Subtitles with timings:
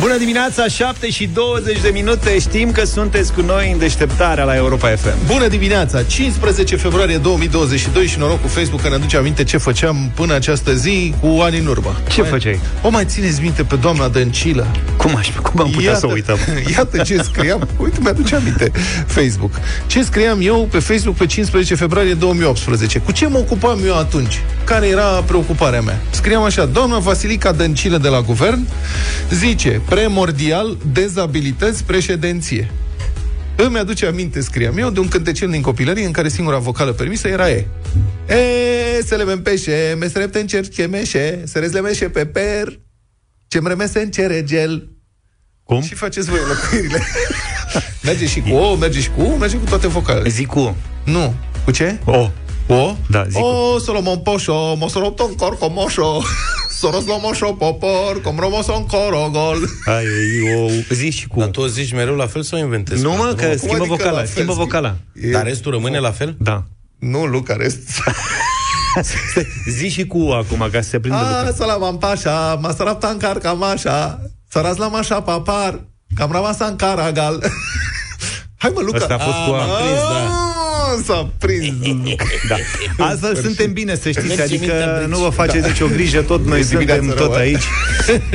[0.00, 4.56] Bună dimineața, 7 și 20 de minute Știm că sunteți cu noi în deșteptarea la
[4.56, 9.44] Europa FM Bună dimineața, 15 februarie 2022 Și noroc cu Facebook că ne aduce aminte
[9.44, 12.60] ce făceam până această zi cu ani în urmă Ce mai, făceai?
[12.82, 14.66] O mai țineți minte pe doamna Dăncilă?
[14.96, 16.38] Cum, aș, cum am putea iată, să uităm?
[16.76, 18.70] Iată ce scriam, uite, mi-aduce aminte
[19.06, 19.52] Facebook
[19.86, 24.40] Ce scriam eu pe Facebook pe 15 februarie 2018 Cu ce mă ocupam eu atunci?
[24.64, 26.00] Care era preocuparea mea?
[26.10, 28.66] Scriam așa, doamna Vasilica Dăncilă de la guvern
[29.30, 32.70] Zice, Primordial, dezabilități, președinție.
[33.56, 37.28] Îmi aduce aminte, scriam eu, de un cântecel din copilărie în care singura vocală permisă
[37.28, 37.66] era E.
[38.28, 42.80] E, să le mempeșe, me srepte în cer ce meșe, să rezlemeșe pe per,
[43.46, 44.88] ce-mi remese în ceregel.
[45.62, 45.82] Cum?
[45.82, 47.02] Și faceți voi înlocuirile.
[48.08, 50.28] merge și cu O, merge și cu U, merge cu toate vocalele.
[50.28, 51.34] Zic cu Nu.
[51.64, 51.98] Cu ce?
[52.04, 52.30] O.
[52.66, 52.96] O?
[53.10, 56.22] Da, zic O, Solomon Poșo, Mosoropton Corcomoșo.
[56.78, 59.68] Soros la moșo popor, cum romoson corogol.
[59.84, 60.04] Ai,
[60.54, 61.38] o zici și cu...
[61.38, 63.02] Dar tu o zici mereu la fel sau inventezi?
[63.02, 64.96] Nu, mă, că adică schimbă vocala, schimbă vocala.
[65.14, 65.30] E...
[65.30, 66.36] Dar restul rămâne la fel?
[66.38, 66.64] Da.
[66.98, 67.78] Nu, Luca, rest...
[69.78, 73.62] Zi și cu acum, ca să se prindă A, salam pașa, m-a sărat tancar cam
[73.62, 75.80] așa, sărați la mașa papar,
[76.14, 77.42] cam rămas în caragal.
[78.58, 78.98] Hai mă, Luca.
[78.98, 79.64] Asta a fost cu a.
[79.64, 80.47] Prins, da
[81.04, 81.74] s-a prins.
[82.48, 82.56] da.
[83.04, 85.66] Altfel suntem bine, să știți, adică nu vă faceți da.
[85.66, 87.62] nicio grijă, tot noi suntem tot aici.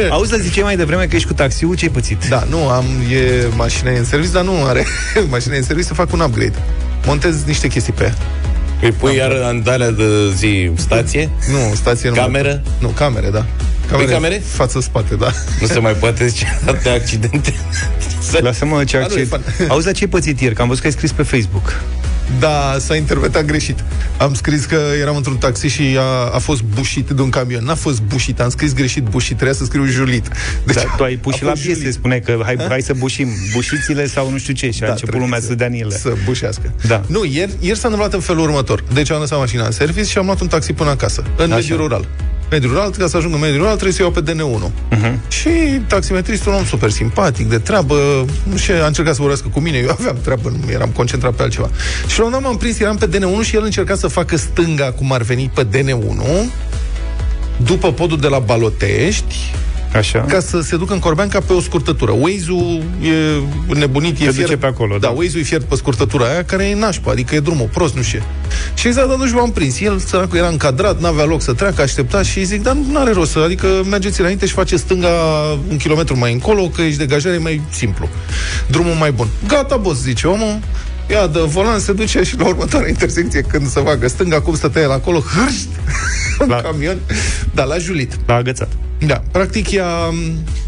[0.09, 2.27] Auzi, dar ziceai mai devreme că ești cu taxiul, ce ai pățit?
[2.29, 4.85] Da, nu, am, e mașina în serviciu, dar nu are
[5.29, 6.57] mașina în serviciu, să fac un upgrade.
[7.05, 8.15] Montez niște chestii pe ea.
[8.81, 10.03] Îi pui iar andalea de
[10.35, 11.29] zi stație?
[11.51, 12.15] Nu, stație nu.
[12.15, 12.61] Cameră?
[12.79, 13.45] Nu, camere, da.
[13.89, 14.41] Camere, camere?
[14.45, 15.31] Față-spate, da.
[15.61, 17.53] Nu se mai poate zice de accidente.
[18.39, 19.41] Lasă-mă ce accident.
[19.67, 20.55] Auzi, dar ce ai pățit ieri?
[20.55, 21.81] Că am văzut că ai scris pe Facebook.
[22.39, 23.83] Da, s-a interpretat greșit.
[24.17, 27.63] Am scris că eram într-un taxi și a, a fost bușit de un camion.
[27.63, 30.27] N-a fost bușit, am scris greșit bușit, trebuia să scriu julit.
[30.65, 34.07] Deci, Dar tu ai pus și la piese, spune că hai, hai să bușim bușițiile
[34.07, 35.97] sau nu știu ce și da, a început lumea să dea ele.
[35.97, 36.73] Să bușească.
[36.87, 37.01] Da.
[37.07, 38.83] Nu, ieri, ieri s-a întâmplat în felul următor.
[38.93, 41.55] Deci am lăsat mașina în service și am luat un taxi până acasă, în Așa.
[41.55, 42.07] mediul rural
[42.53, 44.67] mediul rural, ca să ajung în mediul rural, trebuie să iau pe DN1.
[44.67, 44.97] Uh-huh.
[44.97, 45.19] Mhm.
[45.27, 45.49] Și
[45.87, 49.77] taximetristul un om super simpatic, de treabă, nu știu, a încercat să vorbească cu mine,
[49.77, 51.69] eu aveam treabă, nu eram concentrat pe altceva.
[52.07, 54.91] Și la un moment am prins, eram pe DN1 și el încerca să facă stânga,
[54.91, 56.21] cum ar veni pe DN1,
[57.57, 59.35] după podul de la Balotești,
[59.93, 60.19] Așa.
[60.19, 62.11] ca să se ducă în Corbeanca pe o scurtătură.
[62.11, 62.81] Waze-ul
[63.69, 64.55] e nebunit, e fiert.
[64.55, 65.07] pe acolo, da.
[65.07, 68.01] da Waze-ul e fiert pe scurtătura aia, care e nașpa, adică e drumul prost, nu
[68.01, 68.21] știu
[68.73, 69.79] Și exact atunci m-am prins.
[69.79, 73.31] El, săracul, era încadrat, n-avea loc să treacă, aștepta și zic, dar nu are rost
[73.31, 75.09] să, adică mergeți înainte și face stânga
[75.69, 78.09] un kilometru mai încolo, că ești degajare mai simplu.
[78.67, 79.27] Drumul mai bun.
[79.47, 80.59] Gata, boss, zice omul,
[81.09, 84.81] Ia de volan se duce și la următoarea intersecție când se facă stânga, cum stătea
[84.81, 85.67] el acolo, hârșt,
[86.51, 86.61] la...
[86.61, 86.97] camion,
[87.53, 88.17] da, l-a julit.
[88.25, 88.69] L-a agățat.
[89.05, 90.13] Da, practic i-a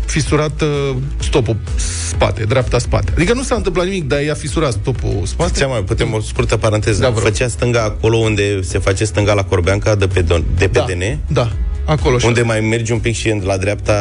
[0.06, 1.58] fisurat uh, stopul
[2.10, 3.12] spate, dreapta spate.
[3.16, 5.60] Adică nu s-a întâmplat nimic, dar i-a fisurat stopul spate.
[5.60, 7.02] Ce mai, putem o scurtă paranteză.
[7.02, 10.80] Da, Făcea stânga acolo unde se face stânga la Corbeanca de pe, don, de pe
[10.80, 11.20] da, DN?
[11.28, 11.52] Da,
[11.86, 12.18] acolo.
[12.26, 13.94] Unde mai mergi un pic și la dreapta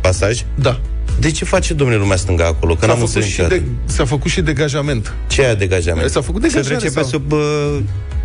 [0.00, 0.44] pasaj?
[0.54, 0.80] Da.
[1.20, 2.74] De ce face domnule lumea stânga acolo?
[2.74, 5.14] Că s-a, făcut și de, s-a făcut și degajament.
[5.28, 6.10] Ce e degajament?
[6.10, 6.80] S-a făcut degajament.
[6.80, 7.32] Se trece pe sub...
[7.32, 7.78] Uh...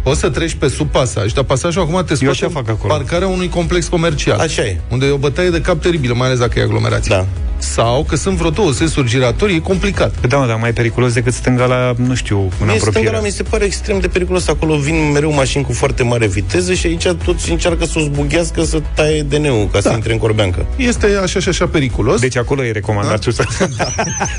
[0.06, 2.94] Poți să treci pe sub pasaj, dar pasajul acum te scoate fac acolo.
[2.94, 4.40] parcarea unui complex comercial.
[4.40, 4.80] Așa e.
[4.90, 7.16] Unde e o bătaie de cap teribilă, mai ales dacă e aglomerație.
[7.16, 7.26] Da
[7.58, 10.28] sau că sunt vreo două sensuri giratorii, e complicat.
[10.28, 13.08] Da, mă, dar mai periculos decât stânga la, nu știu, în Mie apropiere.
[13.08, 14.48] Stânga mi se pare extrem de periculos.
[14.48, 18.64] Acolo vin mereu mașini cu foarte mare viteză și aici toți încearcă să o zbughească,
[18.64, 19.90] să taie DN-ul ca da.
[19.90, 20.66] să intre în corbeancă.
[20.76, 22.20] Este așa și așa periculos.
[22.20, 23.44] Deci acolo e recomandat da?
[23.78, 23.88] da.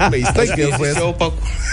[0.09, 1.15] Băi, stai că el voia să...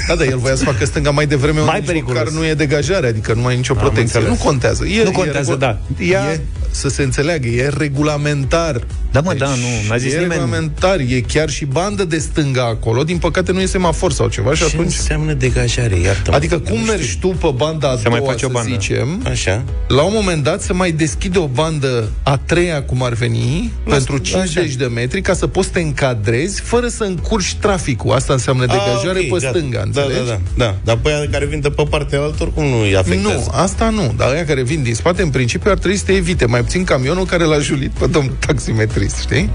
[0.08, 2.18] Da, da, el voia să facă stânga mai devreme mai periculos.
[2.18, 4.20] care nu e degajare, adică nu mai e nicio protecție.
[4.28, 4.86] Nu contează.
[4.86, 5.78] E, nu contează, e, da.
[6.00, 6.32] Ea...
[6.32, 6.40] E,
[6.76, 8.82] să se înțeleagă, e regulamentar.
[9.12, 10.32] Da, mă, da, deci, da, nu, n-a zis e nimeni.
[10.32, 14.54] regulamentar, e chiar și bandă de stânga acolo, din păcate nu e semafor sau ceva
[14.54, 14.86] și Ce atunci...
[14.86, 18.48] înseamnă degajare, iartă Adică cum mergi tu pe banda a se doua, mai face o
[18.48, 18.70] să bandă.
[18.72, 19.64] zicem, Așa.
[19.88, 23.94] la un moment dat se mai deschide o bandă a treia, cum ar veni, la
[23.96, 24.76] pentru 50 așa.
[24.78, 28.12] de metri, ca să poți să te încadrezi fără să încurci traficul.
[28.12, 29.58] Asta înseamnă degajare a, okay, pe gata.
[29.58, 30.30] stânga, da, înțelegi?
[30.30, 30.76] Da, da, da.
[30.84, 33.38] Dar pe aia care vin de pe partea altă, oricum nu îi afectează.
[33.38, 34.14] Nu, asta nu.
[34.18, 36.46] Dar aia care vin din spate, în principiu, ar trebui să te evite.
[36.46, 39.50] Mai puțin camionul care l-a julit pe domnul taximetrist, știi?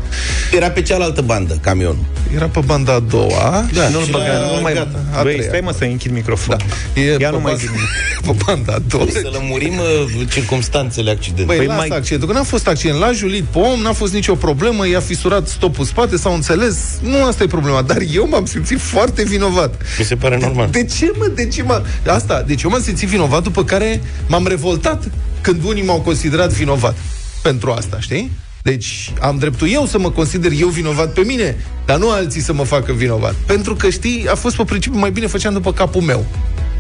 [0.52, 2.04] Era pe cealaltă bandă, camionul.
[2.34, 3.66] Era pe banda a doua.
[3.72, 4.74] Da, nu-l băga, nu mai...
[4.74, 6.66] Gata, Băi, stai mă să închid microfonul.
[6.94, 7.00] Da.
[7.00, 7.70] E Ia nu mai zic
[8.26, 9.06] Pe banda a doua.
[9.10, 11.56] Să lămurim uh, circumstanțele accidentului.
[11.56, 11.96] Băi, păi lasă mai...
[11.96, 12.98] accidentul, că n-a fost accident.
[12.98, 16.98] L-a julit pe om, n-a fost nicio problemă, i-a fisurat stopul spate, s-au înțeles.
[17.02, 19.74] Nu asta e problema, dar eu m-am simțit foarte vinovat.
[19.98, 20.68] Mi se pare normal.
[20.70, 21.30] De ce, mă?
[21.34, 21.82] De ce, mă?
[22.06, 25.10] Asta, deci eu m-am simțit vinovat, după care m-am revoltat
[25.40, 26.96] când unii m-au considerat vinovat.
[27.42, 28.30] pentru asta, știi?
[28.62, 31.56] Deci am dreptul eu să mă consider eu vinovat pe mine,
[31.86, 33.34] dar nu alții să mă facă vinovat.
[33.46, 36.26] Pentru că, știi, a fost pe principiu mai bine făceam după capul meu.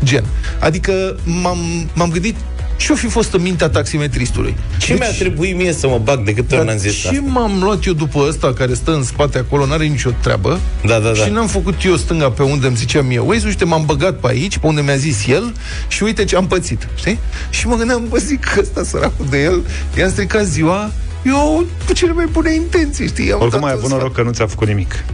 [0.04, 0.24] Gen.
[0.60, 1.58] Adică m-am,
[1.94, 2.36] m-am gândit
[2.78, 4.54] ce-o fi fost în mintea taximetristului?
[4.78, 7.20] Ce deci, mi-a trebuit mie să mă bag de câte ori n-am zis Și asta?
[7.26, 10.60] m-am luat eu după ăsta care stă în spate acolo, n-are nicio treabă.
[10.84, 11.14] Da, da, da.
[11.14, 13.18] Și n-am făcut eu stânga pe unde îmi zicea mie.
[13.18, 15.54] Uite, uite, m-am băgat pe aici, pe unde mi-a zis el
[15.88, 17.18] și uite ce am pățit, știi?
[17.50, 19.62] Și mă gândeam, bă, zic că ăsta săracul de el
[19.96, 20.90] i-a stricat ziua
[21.24, 23.32] eu cu cele mai bune intenții, știi?
[23.32, 25.04] Am Oricum mai avut noroc că nu ți-a făcut nimic.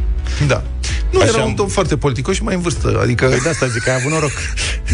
[0.46, 0.62] Da.
[1.14, 1.48] Nu, Așa era am...
[1.48, 2.98] un tom foarte politicos și mai în vârstă.
[3.02, 3.26] Adică...
[3.26, 4.30] Păi de asta zic că ai avut noroc.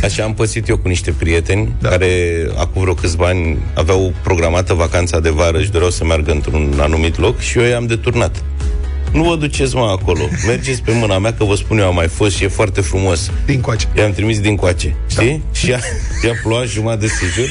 [0.03, 1.89] Așa am păsit eu cu niște prieteni da.
[1.89, 2.11] care
[2.59, 7.19] acum vreo câțiva ani aveau programată vacanța de vară și doreau să meargă într-un anumit
[7.19, 8.43] loc și eu i-am deturnat.
[9.13, 10.21] Nu vă duceți, mă, acolo.
[10.47, 13.31] Mergeți pe mâna mea, că vă spun eu, am mai fost și e foarte frumos.
[13.47, 13.87] Din coace.
[13.97, 15.23] I-am trimis din coace, da.
[15.23, 15.43] știi?
[15.53, 15.79] Și i-a,
[16.25, 17.49] i-a plouat jumătate de sejur.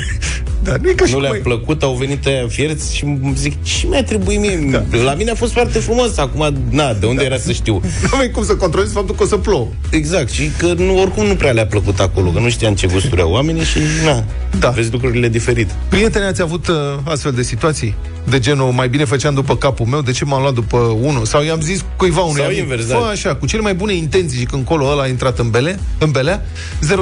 [0.64, 1.40] Da, nu, e ca nu le-a mai...
[1.40, 4.68] plăcut, au venit aia fierți și zic, ce mi-a trebuit mie?
[4.72, 4.84] Da.
[5.04, 7.26] La mine a fost foarte frumos, acum, na, de unde da.
[7.26, 7.82] era să știu?
[8.12, 9.68] Nu ai cum să controlezi faptul că o să plouă.
[9.90, 13.22] Exact, și că nu, oricum nu prea le-a plăcut acolo, că nu știam ce gusturi
[13.22, 14.24] au oamenii și, na,
[14.60, 14.70] da.
[14.70, 15.70] vezi lucrurile diferit.
[15.90, 17.96] Prieteni, ați avut uh, astfel de situații?
[18.30, 21.26] De genul, mai bine făceam după capul meu, de ce m-am luat după unul?
[21.26, 22.98] Sau i-am zis cuiva unui Sau invers, da.
[22.98, 26.12] așa, cu cele mai bune intenții și când colo ăla a intrat în bele, în
[26.12, 26.46] belea,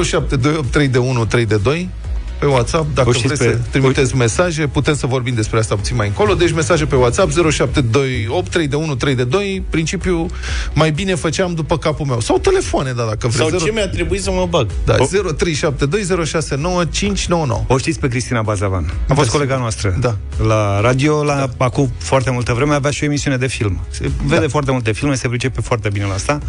[0.04, 1.89] 0728 3 de 1 3 de 2,
[2.39, 2.86] pe WhatsApp.
[2.94, 3.36] Dacă vreți pe...
[3.36, 6.34] să trimiteți mesaje, putem să vorbim despre asta puțin mai încolo.
[6.34, 9.63] Deci mesaje pe WhatsApp 0728 3 de 1 3 de 2.
[9.69, 10.25] Principiu,
[10.74, 12.19] mai bine făceam după capul meu.
[12.19, 13.38] Sau telefoane, da, dacă vreți.
[13.38, 13.63] Sau 0...
[13.63, 14.68] ce mi-a trebuit să mă bag.
[14.86, 15.06] Da, o...
[15.06, 15.12] 0372069599.
[17.68, 18.94] O știți pe Cristina Bazavan.
[19.07, 19.33] A fost da.
[19.33, 19.98] colega noastră.
[20.00, 20.18] Da.
[20.48, 21.50] La radio, la da.
[21.66, 23.80] acum foarte multă vreme, avea și o emisiune de film.
[23.90, 24.48] Se vede da.
[24.48, 26.40] foarte multe filme, se pricepe foarte bine la asta.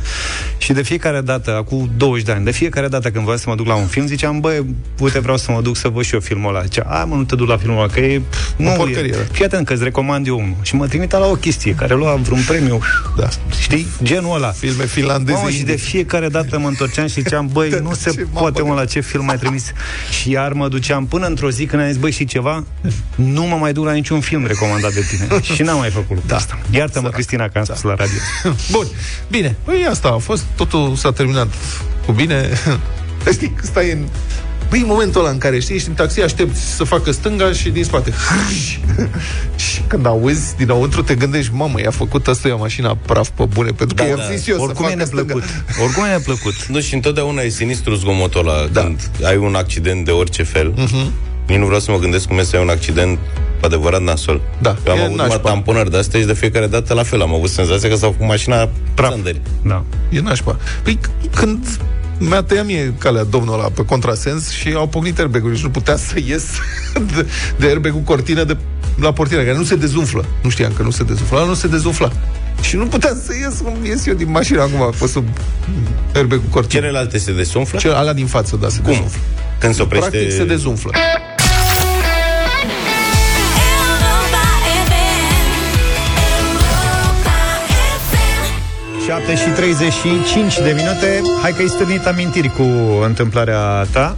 [0.59, 3.55] Și de fiecare dată, acum 20 de ani, de fiecare dată când voiam să mă
[3.55, 6.21] duc la un film, ziceam, băi, uite, vreau să mă duc să văd și eu
[6.21, 6.63] filmul ăla.
[6.63, 8.23] Zicea, a, mă, nu te duc la filmul ăla, că e...
[8.31, 9.15] Pf, nu, porcărie.
[9.15, 10.57] E, fii atent că îți recomand eu unul.
[10.63, 12.79] Și mă trimite la o chestie care lua vreun premiu.
[13.17, 13.29] Da.
[13.61, 13.87] Știi?
[14.03, 14.49] Genul ăla.
[14.49, 15.37] Filme finlandeze.
[15.37, 18.85] Mamă, și de fiecare dată mă întorceam și ziceam, băi, nu se poate, mă, la
[18.85, 19.73] ce film mai trimis.
[20.11, 22.65] Și iar mă duceam până într-o zi când am zis, băi, și ceva,
[23.15, 25.41] nu mă mai duc la niciun film recomandat de tine.
[25.55, 26.37] și n-am mai făcut lucrul da.
[26.37, 26.59] asta.
[26.71, 27.75] Iartă-mă, Cristina, că am da.
[27.75, 28.19] spus la radio.
[28.77, 28.87] Bun.
[29.31, 29.57] Bine.
[29.65, 30.45] Păi asta a fost.
[30.57, 31.49] Totul s-a terminat
[32.07, 32.49] cu bine.
[33.33, 34.07] Știi, stai în
[34.69, 37.69] Păi, în momentul ăla în care, știi, ești în taxi, aștepți să facă stânga și
[37.69, 38.13] din spate.
[39.57, 43.71] și când auzi dinăuntru, te gândești, mamă, i-a făcut asta o mașina praf pe bune,
[43.71, 44.23] pentru da, că da.
[44.23, 45.43] i-am zis eu Oricum să facă plăcut.
[45.83, 46.67] Oricum e plăcut.
[46.69, 48.81] Nu, și întotdeauna e sinistru zgomotul ăla da.
[48.81, 50.73] când ai un accident de orice fel.
[50.73, 51.11] Uh-huh.
[51.47, 53.19] Nici nu vreau să mă gândesc cum este un accident
[53.61, 54.41] adevărat nasol.
[54.59, 57.23] Da, Eu am avut numai tamponări de astea și de fiecare dată la fel.
[57.23, 59.15] Am avut senzația că s-a făcut mașina praf.
[59.63, 59.85] Da.
[60.11, 60.57] E nașpa.
[60.83, 60.99] Păi
[61.35, 61.67] când
[62.19, 65.97] mi-a tăiat mie calea domnul ăla pe contrasens și au pocnit airbag și nu putea
[65.97, 66.45] să ies
[67.15, 67.27] de,
[67.59, 68.57] de airbag cu cortină de
[69.01, 70.25] la portiera, care nu se dezumflă.
[70.43, 72.13] Nu știam că nu se dezumflă, nu se dezumfla.
[72.61, 75.25] Și nu puteam să ies cum ies eu din mașină acum, pe sub
[76.15, 76.81] airbag cu cortină.
[76.81, 77.79] Celelalte se dezumflă?
[77.79, 78.93] Cel, alea din față, da, se cum?
[78.93, 79.21] dezumflă.
[79.59, 80.09] Când se oprește...
[80.09, 80.91] Practic se dezumflă.
[89.09, 91.23] 7 și 35 de minute.
[91.43, 92.63] Hai că ai stârnit amintiri cu
[93.05, 94.17] întâmplarea ta,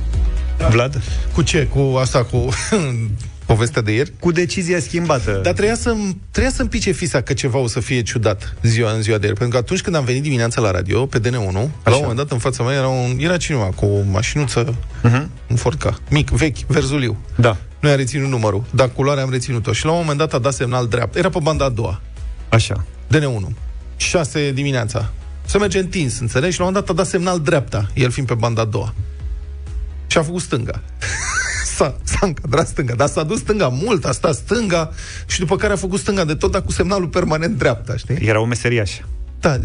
[0.58, 0.69] da.
[0.69, 1.02] Vlad.
[1.34, 1.66] Cu ce?
[1.66, 2.48] Cu asta, cu
[3.52, 4.12] povestea de ieri?
[4.20, 5.40] Cu decizia schimbată.
[5.42, 9.02] Dar trebuia să-mi, trebuia să-mi pice fisa că ceva o să fie ciudat ziua în
[9.02, 9.38] ziua de ieri.
[9.38, 11.70] Pentru că atunci când am venit dimineața la radio, pe DN1, Așa.
[11.85, 15.26] la un moment dat în fața mea era, un, era cineva cu o mașinuță, uh-huh.
[15.47, 17.16] un Ford mic, vechi, verzuliu.
[17.35, 17.56] Da.
[17.80, 19.73] Nu i-a reținut numărul, dar culoarea am reținut-o.
[19.73, 21.18] Și la un moment dat a dat semnal dreapta.
[21.18, 22.00] Era pe banda a doua.
[22.49, 22.85] Așa.
[23.14, 23.70] DN1.
[24.00, 25.11] 6 dimineața.
[25.47, 26.52] Să merge întins, înțelegi?
[26.52, 28.95] Și la un moment dat a dat semnal dreapta, el fiind pe banda a doua.
[30.07, 30.83] Și a făcut stânga.
[31.76, 34.92] s-a, s-a încadrat stânga, dar s-a dus stânga mult, a stat stânga
[35.26, 38.16] și după care a făcut stânga de tot, dar cu semnalul permanent dreapta, știi?
[38.21, 39.02] Era o meseriașă.
[39.40, 39.61] Da,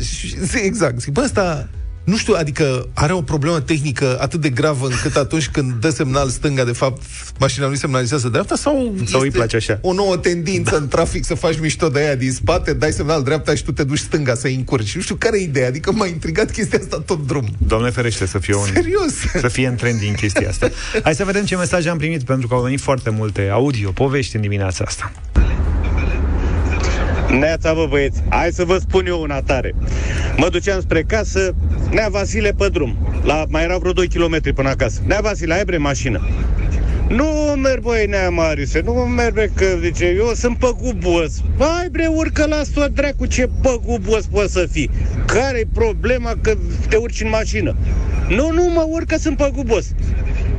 [0.54, 1.00] exact.
[1.00, 1.68] Zic, bă, ăsta
[2.06, 6.30] nu știu, adică are o problemă tehnică atât de gravă încât atunci când dă semnal
[6.30, 7.02] stânga, de fapt,
[7.40, 9.80] mașina nu semnalizează dreapta sau, sau îi place așa?
[9.82, 10.78] o nouă tendință da.
[10.78, 13.84] în trafic să faci mișto de aia din spate, dai semnal dreapta și tu te
[13.84, 14.96] duci stânga să-i încurci.
[14.96, 17.48] Nu știu care e ideea, adică m-a intrigat chestia asta tot drum.
[17.58, 18.66] Doamne ferește să fie un...
[18.74, 19.14] Serios?
[19.40, 20.70] Să fie în trending chestia asta.
[21.04, 24.36] Hai să vedem ce mesaje am primit, pentru că au venit foarte multe audio, povești
[24.36, 25.12] în dimineața asta.
[27.32, 29.76] Neața, vă băieți, hai să vă spun eu una tare.
[30.38, 31.56] Mă duceam spre casă,
[31.92, 32.98] Nea Vasile pe drum.
[33.24, 35.02] La, mai erau vreo 2 km până acasă.
[35.06, 36.28] Nea Vasile, ai bre mașină.
[37.10, 37.26] Nu
[37.62, 41.42] merg, băi, Nea Marise, nu merg, că, zice, eu sunt păgubos.
[41.58, 44.90] Hai, bre, urcă la tot dracu, ce păgubos poți să fii.
[45.26, 46.54] Care-i problema că
[46.90, 47.76] te urci în mașină?
[48.30, 49.86] Nu, nu, mă urcă, sunt păgubos.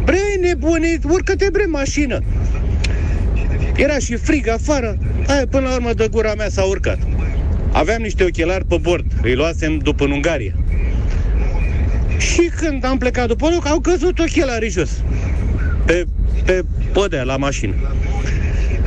[0.04, 2.22] Bre, nebunit, urcă-te, bre, mașină.
[3.76, 6.98] Era și frig afară, aia până la urmă de gura mea s-a urcat.
[7.72, 10.54] Aveam niște ochelari pe bord, îi luasem după în Ungaria.
[12.18, 14.90] Și când am plecat după loc, au căzut ochelarii jos.
[15.84, 16.06] Pe,
[16.44, 17.74] pe podea la mașină.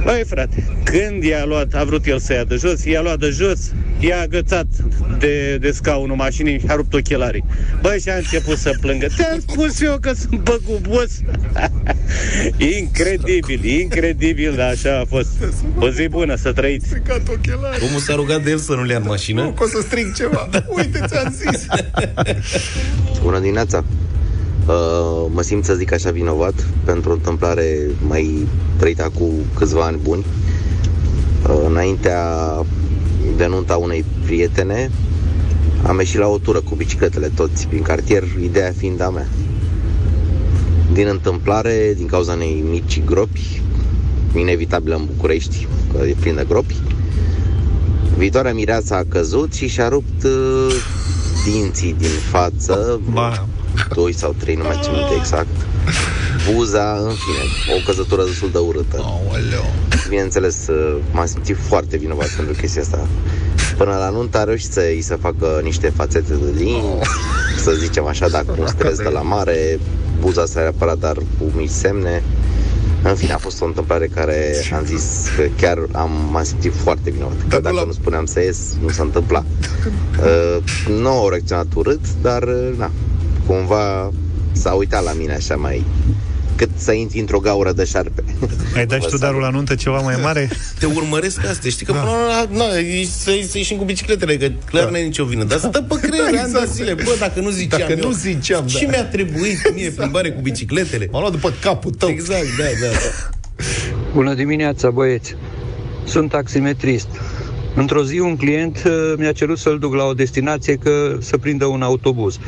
[0.03, 3.29] Băi, frate, când i-a luat, a vrut el să ia de jos, i-a luat de
[3.29, 4.65] jos, i-a agățat
[5.20, 7.44] de, de scaunul mașinii și a rupt ochelarii.
[7.82, 9.08] Băi, și a început să plângă.
[9.18, 11.20] Te-am spus eu că sunt băgubos.
[12.77, 15.29] incredibil, incredibil, dar așa a fost.
[15.79, 16.88] O zi bună, să trăiți.
[17.88, 19.41] Omul s-a rugat de el să nu le ia în mașină.
[19.41, 20.50] Nu, că o să strig ceva.
[20.77, 21.65] Uite, ți-am zis.
[23.22, 23.84] Bună dimineața!
[24.69, 28.47] Uh, mă simt să zic așa vinovat pentru o întâmplare mai
[28.77, 30.25] trăită cu câțiva ani buni.
[31.49, 32.23] Uh, înaintea
[33.38, 34.91] de nunta unei prietene,
[35.88, 39.27] am ieșit la o tură cu bicicletele toți prin cartier, ideea fiind a mea.
[40.93, 43.61] Din întâmplare, din cauza unei mici gropi,
[44.35, 46.75] inevitabilă în București, că e plin de gropi,
[48.17, 50.73] viitoarea mireața a căzut și și-a rupt uh,
[51.45, 53.47] dinții din față, Ba,
[53.93, 55.48] doi sau trei, nu mai țin minte exact.
[56.53, 58.98] Buza, în fine, o căzătură destul de urâtă.
[59.01, 59.65] Aoleu.
[60.09, 63.07] Bineînțeles, uh, m-am simțit foarte vinovat pentru chestia asta.
[63.77, 66.83] Până la nuntă a reușit să îi să facă niște fațete de lin,
[67.57, 69.79] să zicem așa, dacă un stres de la mare,
[70.19, 72.24] buza s-a reparat, dar cu mici semne.
[73.03, 77.09] În fine, a fost o întâmplare care am zis că chiar am, m-am simțit foarte
[77.09, 77.36] vinovat.
[77.38, 79.43] Că Dar nu dacă la- nu spuneam să ies, nu se întâmpla.
[80.19, 80.57] Uh,
[81.01, 82.91] nu au reacționat urât, dar, uh, na,
[83.50, 84.12] cumva
[84.51, 85.84] s-a uitat la mine așa mai...
[86.56, 88.24] Cât să intri într-o gaură de șarpe.
[88.75, 90.50] ai dat și tu Vă darul la nuntă ceva mai mare?
[90.79, 91.70] Te urmăresc astea.
[91.70, 92.00] Știi că da.
[92.00, 94.89] până la urmă, na, ești să, să ieșim cu bicicletele, că clar da.
[94.89, 95.44] n-ai nicio vină.
[95.44, 96.70] Dar stă pe creier Da, ani de exact.
[96.70, 96.94] zile.
[96.94, 98.91] Bă, dacă nu ziceam Dacă eu, nu ziceam, Ce da.
[98.91, 101.08] mi-a trebuit mie plimbare cu bicicletele?
[101.12, 102.10] M-am luat după capul tău.
[102.10, 103.63] Exact, da, da, da.
[104.13, 105.36] Bună dimineața, băieți!
[106.03, 107.08] Sunt taximetrist.
[107.75, 111.65] Într-o zi un client uh, mi-a cerut să-l duc la o destinație că să prindă
[111.65, 112.39] un autobuz.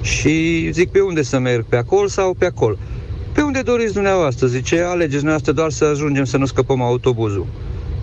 [0.00, 1.64] Și zic, pe unde să merg?
[1.64, 2.76] Pe acolo sau pe acolo?
[3.32, 4.46] Pe unde doriți dumneavoastră?
[4.46, 7.46] Zice, alegeți dumneavoastră doar să ajungem să nu scăpăm autobuzul.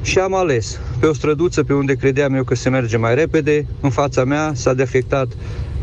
[0.02, 0.80] Și am ales.
[1.00, 4.52] Pe o străduță pe unde credeam eu că se merge mai repede, în fața mea
[4.56, 5.28] s-a defectat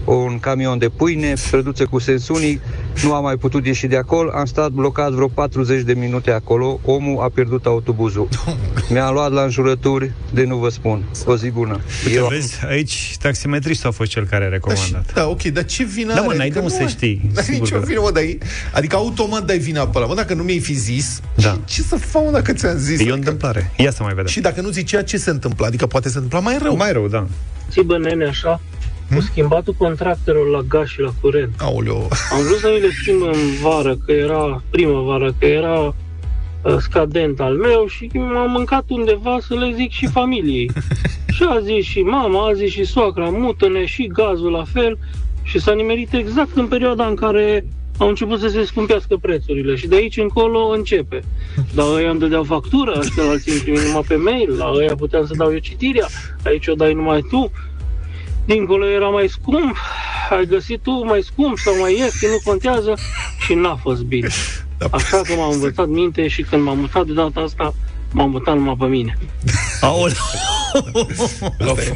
[0.04, 2.60] un camion de pâine, străduță cu sens unic,
[3.04, 6.80] nu am mai putut ieși de acolo, am stat blocat vreo 40 de minute acolo,
[6.84, 8.28] omul a pierdut autobuzul.
[8.90, 11.02] Mi-a luat la înjurături de nu vă spun.
[11.26, 11.80] O zi bună.
[12.06, 15.12] Uite, Eu- vezi, aici taximetristul a fost cel care a Da, și, recomandat.
[15.14, 16.36] da, ok, dar ce vină Da, mă, are?
[16.36, 18.38] n-ai de Adică unde nu să ai- știi, N-ai sigur nicio că- vină, mă, dai,
[18.72, 20.06] adică automat dai vina pe ăla.
[20.06, 21.42] Mă, dacă nu mi-ai fi zis, Da.
[21.50, 22.88] ce, ce să fac, mă, dacă ți-am zis?
[22.88, 23.70] E o Adică- întâmplare.
[23.76, 24.26] Ia să mai vedem.
[24.30, 25.66] Și dacă nu zicea, ce se întâmplă?
[25.66, 26.76] Adică poate se întâmpla mai rău.
[26.76, 27.26] Mai rău, da.
[27.70, 28.60] țibă nene așa,
[29.14, 31.54] cu schimbatul contractelor la gaz și la curent.
[31.58, 32.08] Aoleu.
[32.32, 37.40] Am vrut să mi le schimb în vară, că era primăvară, că era uh, scadent
[37.40, 40.70] al meu și m-am mâncat undeva să le zic și familiei.
[41.34, 44.98] și a zis și mama, a zis și soacra, mută-ne și gazul la fel
[45.42, 47.64] și s-a nimerit exact în perioada în care
[47.98, 51.22] au început să se scumpească prețurile și de aici încolo începe.
[51.74, 55.26] Dar ăia îmi dădeau factură, ăștia alții îmi trimit numai pe mail, la ăia puteam
[55.26, 56.06] să dau eu citirea,
[56.44, 57.50] aici o dai numai tu.
[58.44, 59.76] Dincolo era mai scump,
[60.30, 62.94] ai găsit tu mai scump sau mai ieftin, nu contează
[63.38, 64.28] și n-a fost bine.
[64.90, 67.74] Așa că m-am învățat minte și când m-am mutat de data asta,
[68.12, 69.18] m-am mutat numai pe mine.
[69.80, 70.14] Aoleu.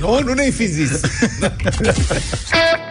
[0.00, 1.00] Nu, nu ne-ai fi zis.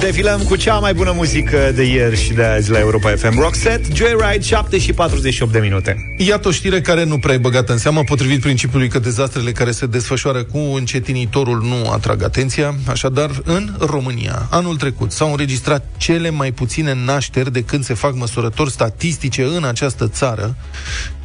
[0.00, 3.40] Defilăm cu cea mai bună muzică de ieri și de azi la Europa FM.
[3.40, 6.14] Roxette, Joyride, 7 și 48 de minute.
[6.18, 9.70] Iată o știre care nu prea e băgată în seamă, potrivit principiului că dezastrele care
[9.70, 12.74] se desfășoară cu încetinitorul nu atrag atenția.
[12.88, 18.14] Așadar, în România, anul trecut, s-au înregistrat cele mai puține nașteri de când se fac
[18.14, 20.56] măsurători statistice în această țară.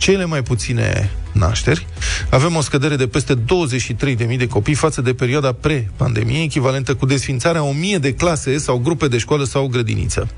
[0.03, 1.88] Cele mai puține nașteri.
[2.29, 7.62] Avem o scădere de peste 23.000 de copii față de perioada pre-pandemie, echivalentă cu desfințarea
[7.95, 10.29] 1.000 de clase sau grupe de școală sau grădiniță.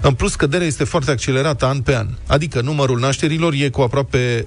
[0.00, 4.44] În plus, scăderea este foarte accelerată an pe an, adică numărul nașterilor e cu aproape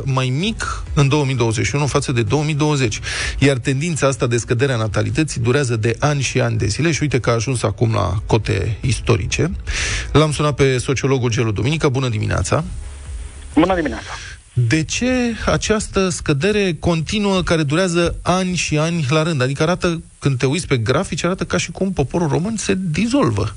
[0.00, 3.00] 12% mai mic în 2021 față de 2020.
[3.38, 7.02] Iar tendința asta de scădere a natalității durează de ani și ani de zile și
[7.02, 9.50] uite că a ajuns acum la cote istorice.
[10.12, 11.88] L-am sunat pe sociologul Gelu Duminică.
[11.88, 12.64] Bună dimineața!
[13.56, 14.10] Bună dimineața!
[14.52, 19.42] De ce această scădere continuă care durează ani și ani la rând?
[19.42, 23.54] Adică arată, când te uiți pe grafici, arată ca și cum poporul român se dizolvă.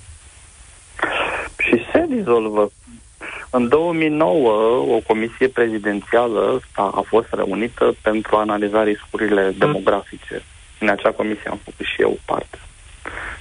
[1.58, 2.72] Și se dizolvă.
[3.50, 4.52] În 2009,
[4.96, 10.44] o comisie prezidențială a, a fost reunită pentru a analiza riscurile demografice.
[10.80, 12.60] În acea comisie am făcut și eu parte.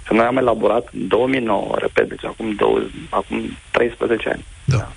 [0.06, 4.88] Că noi am elaborat în 2009, repet, deci acum, două, acum 13 ani, Da.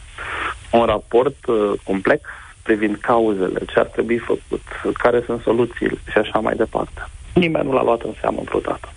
[0.71, 2.21] Un raport uh, complex
[2.63, 4.61] privind cauzele, ce ar trebui făcut,
[4.93, 7.07] care sunt soluțiile și așa mai departe.
[7.33, 8.89] Nimeni nu l-a luat în seamă vreodată.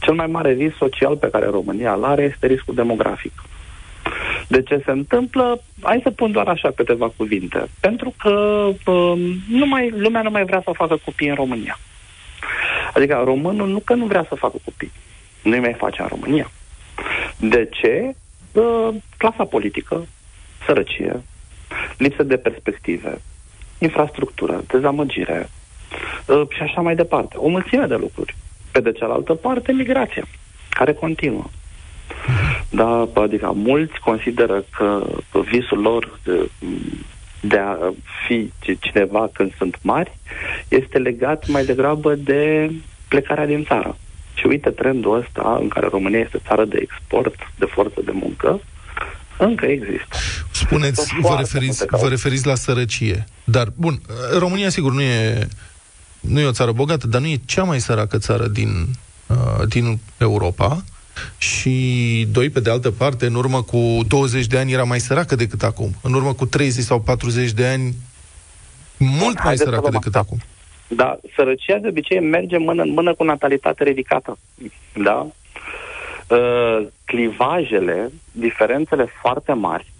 [0.00, 3.32] Cel mai mare risc social pe care România îl are este riscul demografic.
[4.48, 5.62] De ce se întâmplă?
[5.82, 7.68] Hai să pun doar așa câteva cuvinte.
[7.80, 8.30] Pentru că
[8.90, 9.18] um,
[9.48, 11.78] nu mai, lumea nu mai vrea să facă copii în România.
[12.94, 14.92] Adică românul nu că nu vrea să facă copii.
[15.42, 16.50] Nu-i mai face în România.
[17.36, 18.14] De ce?
[18.52, 20.06] Uh, clasa politică,
[20.66, 21.22] sărăcie,
[21.96, 23.20] lipsă de perspective,
[23.78, 25.50] infrastructură, dezamăgire
[26.26, 27.36] uh, și așa mai departe.
[27.36, 28.36] O mulțime de lucruri.
[28.72, 30.24] Pe de cealaltă parte, migrația,
[30.68, 31.44] care continuă.
[32.70, 35.06] Da, adică mulți consideră că
[35.50, 36.50] visul lor de,
[37.40, 37.76] de a
[38.26, 40.12] fi cineva când sunt mari
[40.68, 42.70] este legat mai degrabă de
[43.08, 43.96] plecarea din țară.
[44.34, 48.60] Și uite trendul ăsta în care România este țară de export de forță de muncă,
[49.44, 50.16] încă există.
[50.50, 52.04] Spuneți, Sunt vă foarte referiți, multe cauze.
[52.06, 53.24] vă referiți la sărăcie.
[53.44, 54.00] Dar, bun,
[54.38, 55.48] România, sigur, nu e,
[56.20, 58.86] nu e o țară bogată, dar nu e cea mai săracă țară din,
[59.26, 60.84] uh, din Europa.
[61.38, 65.34] Și, doi, pe de altă parte, în urmă cu 20 de ani era mai săracă
[65.34, 65.94] decât acum.
[66.02, 67.94] În urmă cu 30 sau 40 de ani,
[68.96, 70.38] mult mai haideți să săracă vă decât mă- acum.
[70.88, 74.38] Da, sărăcia de obicei merge mână în mână cu natalitate ridicată.
[75.04, 75.26] Da?
[76.32, 79.92] Uh, clivajele, diferențele foarte mari,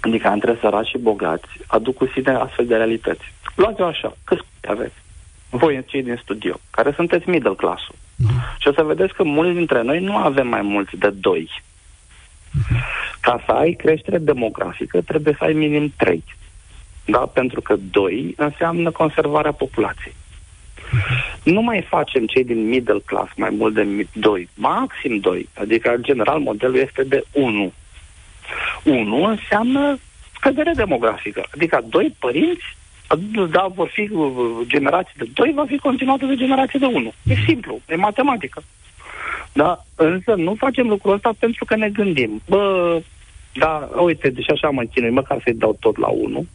[0.00, 3.32] adică între săraci și bogați, aduc cu sine astfel de realități.
[3.54, 4.94] Luați-o așa, câți copii aveți?
[5.50, 7.82] Voi, cei din studio, care sunteți middle class
[8.58, 11.50] Și o să vedeți că mulți dintre noi nu avem mai mulți de doi.
[13.20, 16.24] Ca să ai creștere demografică, trebuie să ai minim trei.
[17.04, 17.18] Da?
[17.18, 20.14] Pentru că doi înseamnă conservarea populației.
[21.42, 25.48] Nu mai facem cei din middle class mai mult de mi- doi, maxim doi.
[25.54, 27.72] Adică, în general, modelul este de 1.
[28.84, 29.98] 1 înseamnă
[30.34, 31.46] scădere demografică.
[31.54, 32.76] Adică doi părinți,
[33.50, 37.12] da, vor fi uh, generații de doi, va fi continuată de generație de 1.
[37.24, 38.62] E simplu, e matematică.
[39.52, 43.00] Da, însă nu facem lucrul ăsta pentru că ne gândim, bă,
[43.52, 46.46] da, uite, deci așa mă chinui, măcar să-i dau tot la 1,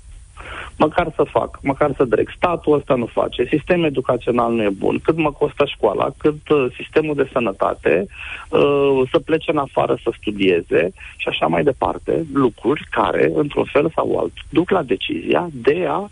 [0.77, 2.29] măcar să fac, măcar să drec.
[2.35, 6.65] Statul ăsta nu face, sistemul educațional nu e bun, cât mă costă școala, cât uh,
[6.75, 8.05] sistemul de sănătate,
[8.49, 13.91] uh, să plece în afară să studieze și așa mai departe, lucruri care, într-un fel
[13.95, 16.09] sau altul, duc la decizia de a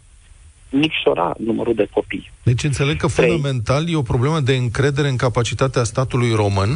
[0.72, 2.32] micșora numărul de copii.
[2.44, 3.30] Deci înțeleg că Trei.
[3.30, 6.70] fundamental e o problemă de încredere în capacitatea statului român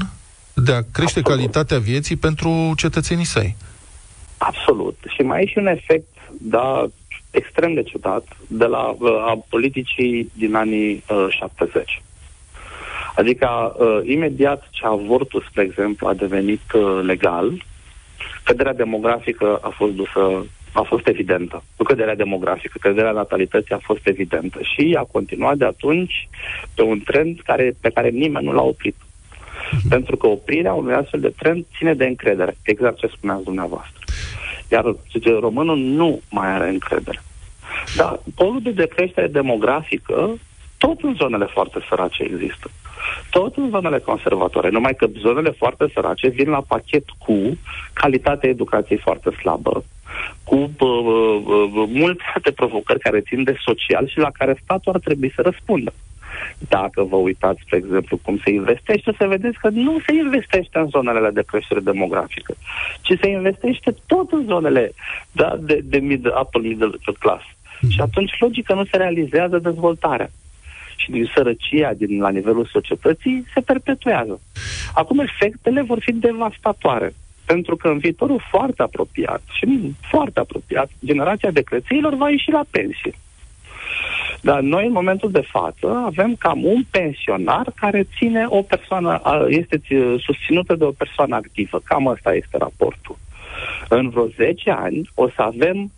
[0.53, 1.27] de a crește Absolut.
[1.27, 3.55] calitatea vieții pentru cetățenii săi.
[4.37, 4.97] Absolut.
[5.15, 6.07] Și mai e și un efect,
[6.41, 6.85] da,
[7.33, 12.01] extrem de ciudat, de la uh, a politicii din anii uh, 70.
[13.15, 17.63] Adică, uh, imediat ce avortul, spre exemplu, a devenit uh, legal,
[18.43, 21.63] căderea demografică a fost dusă a fost evidentă.
[21.77, 26.29] Nu căderea demografică, căderea natalității a fost evidentă și a continuat de atunci
[26.75, 28.95] pe un trend care, pe care nimeni nu l-a oprit.
[29.89, 33.99] Pentru că oprirea unui astfel de trend ține de încredere, exact ce spuneați dumneavoastră.
[34.73, 37.21] Iar zice, românul nu mai are încredere.
[37.95, 40.37] Dar polul de decreștere demografică
[40.77, 42.69] tot în zonele foarte sărace există.
[43.29, 47.57] Tot în zonele conservatoare, numai că zonele foarte sărace vin la pachet cu
[47.93, 49.83] calitatea educației foarte slabă,
[50.43, 54.93] cu uh, uh, uh, multe alte provocări care țin de social și la care statul
[54.93, 55.93] ar trebui să răspundă.
[56.57, 60.79] Dacă vă uitați, spre exemplu, cum se investește, o să vedeți că nu se investește
[60.79, 62.53] în zonele de creștere demografică,
[63.01, 64.93] ci se investește tot în zonele
[65.31, 67.43] da, de, de middle, upper middle class.
[67.89, 70.29] Și atunci, logică, nu se realizează dezvoltarea.
[70.95, 74.41] Și din sărăcia din, la nivelul societății se perpetuează.
[74.93, 77.13] Acum, efectele vor fi devastatoare.
[77.45, 82.63] Pentru că în viitorul foarte apropiat și foarte apropiat, generația de crețeilor va ieși la
[82.69, 83.13] pensie.
[84.43, 89.45] Dar noi, în momentul de față, avem cam un pensionar care ține o persoană, a,
[89.47, 91.81] este ți- susținută de o persoană activă.
[91.83, 93.17] Cam ăsta este raportul.
[93.89, 95.91] În vreo 10 ani o să avem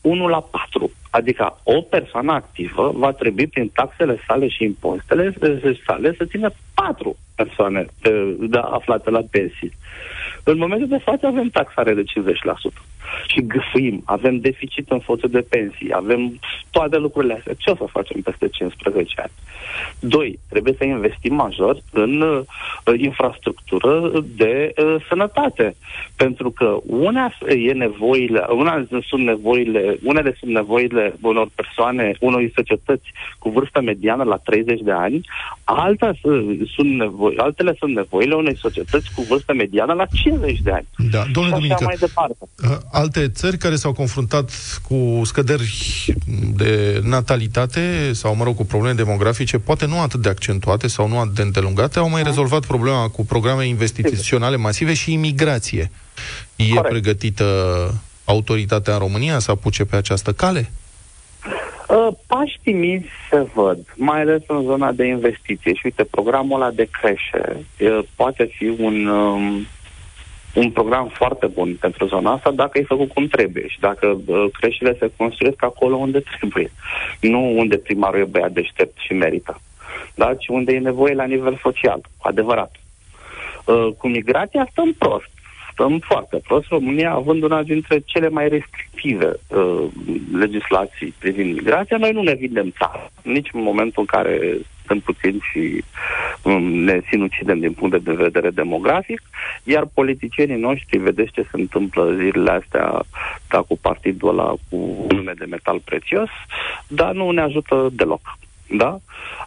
[0.00, 0.90] 1 la 4.
[1.10, 5.34] Adică o persoană activă va trebui prin taxele sale și impozitele
[5.86, 9.72] sale să țină 4 persoane eh, da, aflate la pensii.
[10.44, 12.04] În momentul de față avem taxare de 50%
[13.26, 16.38] și gâfâim, avem deficit în fondul de pensii, avem
[16.70, 17.54] toate lucrurile astea.
[17.58, 19.32] Ce o să facem peste 15 ani?
[19.98, 22.40] Doi, trebuie să investim major în uh,
[22.96, 25.76] infrastructură de uh, sănătate.
[26.16, 33.12] Pentru că una e nevoile, una sunt nevoile, unele sunt nevoile unor persoane, unor societăți
[33.38, 35.20] cu vârstă mediană la 30 de ani,
[35.64, 40.58] alta s- sunt nevo- nevoi, altele sunt nevoile unei societăți cu vârstă mediană la 50
[40.60, 40.86] de ani.
[41.10, 42.34] Da, domnule și așa Duminică, mai departe.
[42.92, 44.50] Uh, Alte țări care s-au confruntat
[44.88, 46.14] cu scăderi
[46.56, 51.18] de natalitate sau, mă rog, cu probleme demografice, poate nu atât de accentuate sau nu
[51.18, 55.90] atât de îndelungate, au mai rezolvat problema cu programe investiționale masive și imigrație.
[56.56, 56.88] E Corect.
[56.88, 57.44] pregătită
[58.24, 60.70] autoritatea în România să apuce pe această cale?
[61.88, 65.74] Uh, Pași timizi se văd, mai ales în zona de investiție.
[65.74, 69.66] Și uite, programul ăla de creșe uh, poate fi un, um,
[70.54, 74.44] un program foarte bun pentru zona asta dacă e făcut cum trebuie și dacă uh,
[74.52, 76.72] creșele se construiesc acolo unde trebuie.
[77.20, 79.60] Nu unde primarul e băiat deștept și merită,
[80.14, 80.34] da?
[80.34, 82.72] ci unde e nevoie la nivel social, cu adevărat.
[83.64, 85.31] Uh, cu migrația stăm prost.
[85.72, 86.68] Stăm foarte prost.
[86.68, 89.84] România, având una dintre cele mai restrictive uh,
[90.32, 93.10] legislații privind migrația, noi nu ne vindem țara.
[93.22, 95.84] Nici în momentul în care suntem puțini și
[96.42, 99.20] um, ne sinucidem din punct de vedere demografic,
[99.64, 103.00] iar politicienii noștri, vedeți ce se întâmplă zilele astea,
[103.48, 106.28] da, cu partidul ăla cu nume de metal prețios,
[106.86, 108.20] dar nu ne ajută deloc.
[108.76, 108.98] Da?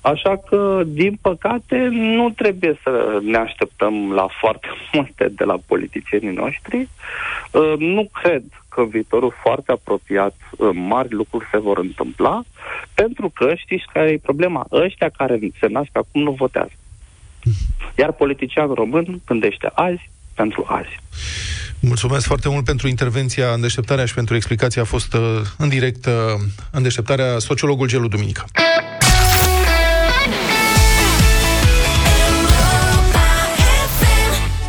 [0.01, 6.35] Așa că, din păcate, nu trebuie să ne așteptăm la foarte multe de la politicienii
[6.35, 6.87] noștri.
[7.51, 12.43] Uh, Nu cred că în viitorul foarte apropiat uh, mari lucruri se vor întâmpla,
[12.93, 14.65] pentru că știți care e problema?
[14.71, 16.71] Ăștia care se nasc acum nu votează.
[18.01, 20.99] Iar politicianul român gândește azi pentru azi.
[21.79, 25.21] Mulțumesc foarte mult pentru intervenția în deșteptarea și pentru explicația a fost uh,
[25.57, 26.13] în direct uh,
[26.71, 28.45] în deșteptarea sociologul Gelu Duminică.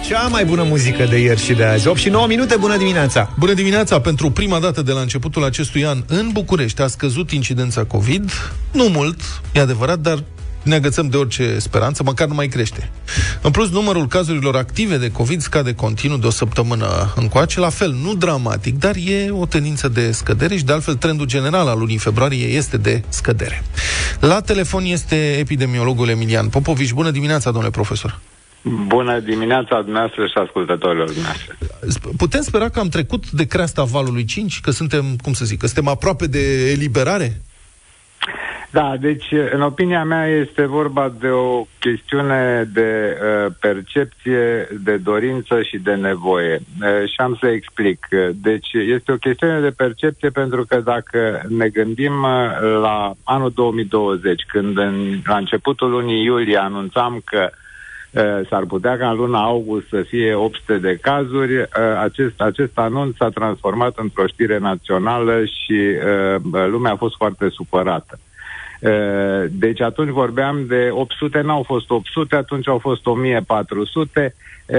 [0.07, 1.89] Cea mai bună muzică de ieri și de azi.
[1.89, 3.35] 8 și 9 minute, bună dimineața!
[3.39, 4.01] Bună dimineața!
[4.01, 8.31] Pentru prima dată de la începutul acestui an, în București a scăzut incidența COVID.
[8.73, 9.21] Nu mult,
[9.53, 10.25] e adevărat, dar
[10.63, 12.91] ne agățăm de orice speranță, măcar nu mai crește.
[13.43, 17.93] În plus, numărul cazurilor active de COVID scade continuu de o săptămână încoace, la fel,
[18.03, 21.99] nu dramatic, dar e o tendință de scădere și, de altfel, trendul general al lunii
[21.99, 23.65] februarie este de scădere.
[24.21, 26.93] La telefon este epidemiologul Emilian Popovici.
[26.93, 28.21] Bună dimineața, domnule profesor!
[28.63, 31.57] Bună dimineața dumneavoastră și ascultătorilor dumneavoastră.
[32.17, 35.67] Putem spera că am trecut de creasta valului 5, că suntem, cum să zic, că
[35.67, 37.41] suntem aproape de eliberare?
[38.71, 45.63] Da, deci, în opinia mea, este vorba de o chestiune de uh, percepție, de dorință
[45.63, 46.55] și de nevoie.
[46.55, 48.07] Uh, și am să explic.
[48.35, 54.43] Deci, este o chestiune de percepție pentru că dacă ne gândim uh, la anul 2020,
[54.49, 57.65] când în, la începutul lunii iulie anunțam că uh,
[58.49, 61.67] s-ar putea ca în luna august să fie 800 de cazuri, uh,
[62.03, 68.19] acest, acest anunț s-a transformat într-o știre națională și uh, lumea a fost foarte supărată.
[68.81, 74.35] Uh, Deci atunci vorbeam de 800, n-au fost 800, atunci au fost 1400
[74.67, 74.79] uh,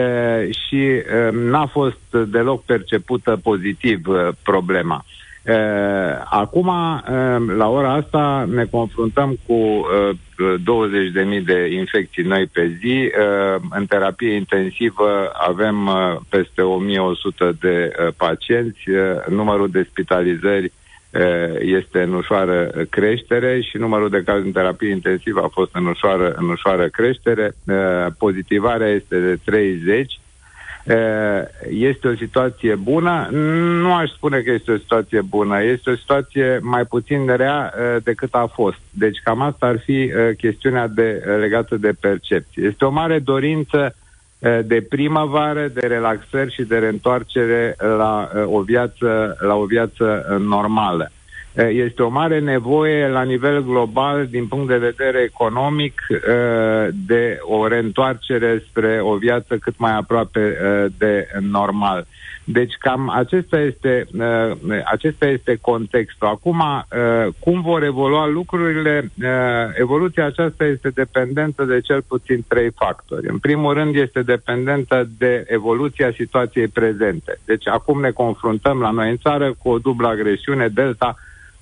[0.50, 5.06] și uh, n-a fost deloc percepută pozitiv uh, problema.
[5.48, 5.54] Uh,
[6.30, 10.10] Acum, uh, la ora asta, ne confruntăm cu uh,
[11.40, 13.12] 20.000 de infecții noi pe zi.
[13.20, 18.90] Uh, În terapie intensivă avem uh, peste 1100 de uh, pacienți.
[18.90, 24.90] Uh, Numărul de spitalizări uh, este în ușoară creștere și numărul de cazuri în terapie
[24.92, 27.52] intensivă a fost în ușoară, în ușoară creștere.
[27.68, 27.76] Uh,
[28.18, 30.20] Pozitivarea este de 30.
[30.90, 30.96] Uh,
[31.70, 33.28] Este o situație bună?
[33.82, 35.64] Nu aș spune că este o situație bună.
[35.64, 38.78] Este o situație mai puțin rea uh, decât a fost.
[38.90, 42.64] Deci cam asta ar fi uh, chestiunea de, uh, legată de percepție.
[42.66, 43.96] Este o mare dorință
[44.40, 50.28] uh, de primăvară, de relaxări și de reîntoarcere la uh, o viață, la o viață
[50.32, 51.12] uh, normală.
[51.58, 57.40] Uh, Este o mare nevoie la nivel global, din punct de vedere economic, uh, de
[57.42, 62.06] o reîntoarcere spre o viață cât mai aproape uh, de normal.
[62.44, 64.52] Deci cam acesta este, uh,
[64.86, 66.28] acesta este contextul.
[66.28, 69.12] Acum, uh, cum vor evolua lucrurile?
[69.24, 69.28] Uh,
[69.74, 73.28] evoluția aceasta este dependentă de cel puțin trei factori.
[73.28, 77.40] În primul rând este dependentă de evoluția situației prezente.
[77.46, 81.16] Deci acum ne confruntăm la noi în țară cu o dublă agresiune, Delta,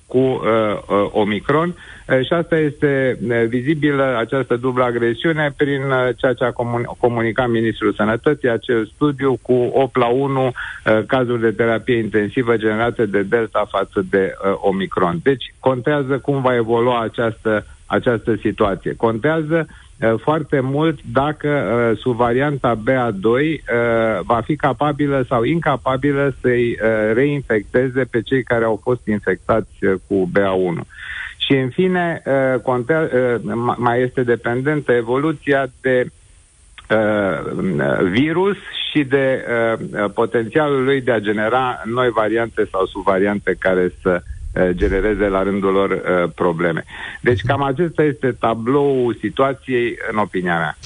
[0.06, 6.08] cu uh, uh, Omicron uh, și asta este uh, vizibilă, această dublă agresiune, prin uh,
[6.16, 10.52] ceea ce a comun- comunicat Ministrul Sănătății, acel studiu cu 8 la 1 uh,
[11.06, 15.18] cazuri de terapie intensivă generate de Delta față de uh, Omicron.
[15.22, 18.94] Deci contează cum va evolua această, această situație.
[18.96, 19.85] Contează uh,
[20.22, 23.60] foarte mult dacă uh, sub varianta BA2 uh,
[24.24, 29.94] va fi capabilă sau incapabilă să-i uh, reinfecteze pe cei care au fost infectați uh,
[30.08, 30.86] cu BA1.
[31.36, 36.06] Și în fine, uh, contea, uh, ma- mai este dependentă evoluția de
[36.90, 38.56] uh, virus
[38.90, 44.35] și de uh, potențialul lui de a genera noi variante sau subvariante care să uh,
[44.70, 46.84] genereze la rândul lor uh, probleme.
[47.20, 50.76] Deci cam acesta este tabloul situației în opinia mea.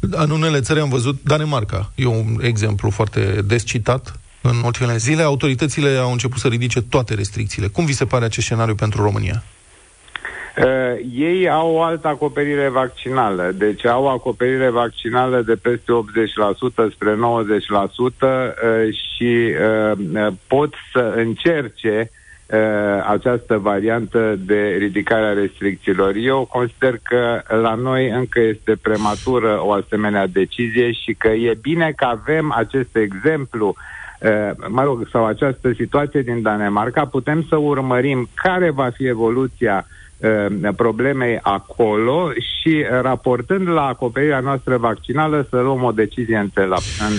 [0.00, 1.92] În unele țări am văzut Danemarca.
[1.94, 4.20] E un exemplu foarte des citat.
[4.42, 7.68] În ultimele zile, autoritățile au început să ridice toate restricțiile.
[7.68, 9.42] Cum vi se pare acest scenariu pentru România?
[10.56, 10.64] Uh,
[11.14, 15.92] ei au o altă acoperire vaccinală, deci au acoperire vaccinală de peste
[16.88, 22.10] 80% spre 90% uh, și uh, uh, pot să încerce
[22.52, 26.14] uh, această variantă de ridicare a restricțiilor.
[26.16, 31.92] Eu consider că la noi încă este prematură o asemenea decizie și că e bine
[31.96, 33.74] că avem acest exemplu
[34.20, 39.86] uh, mă rog, sau această situație din Danemarca, putem să urmărim care va fi evoluția
[39.86, 46.50] uh, Uh, problemei acolo și raportând la acoperirea noastră vaccinală să luăm o decizie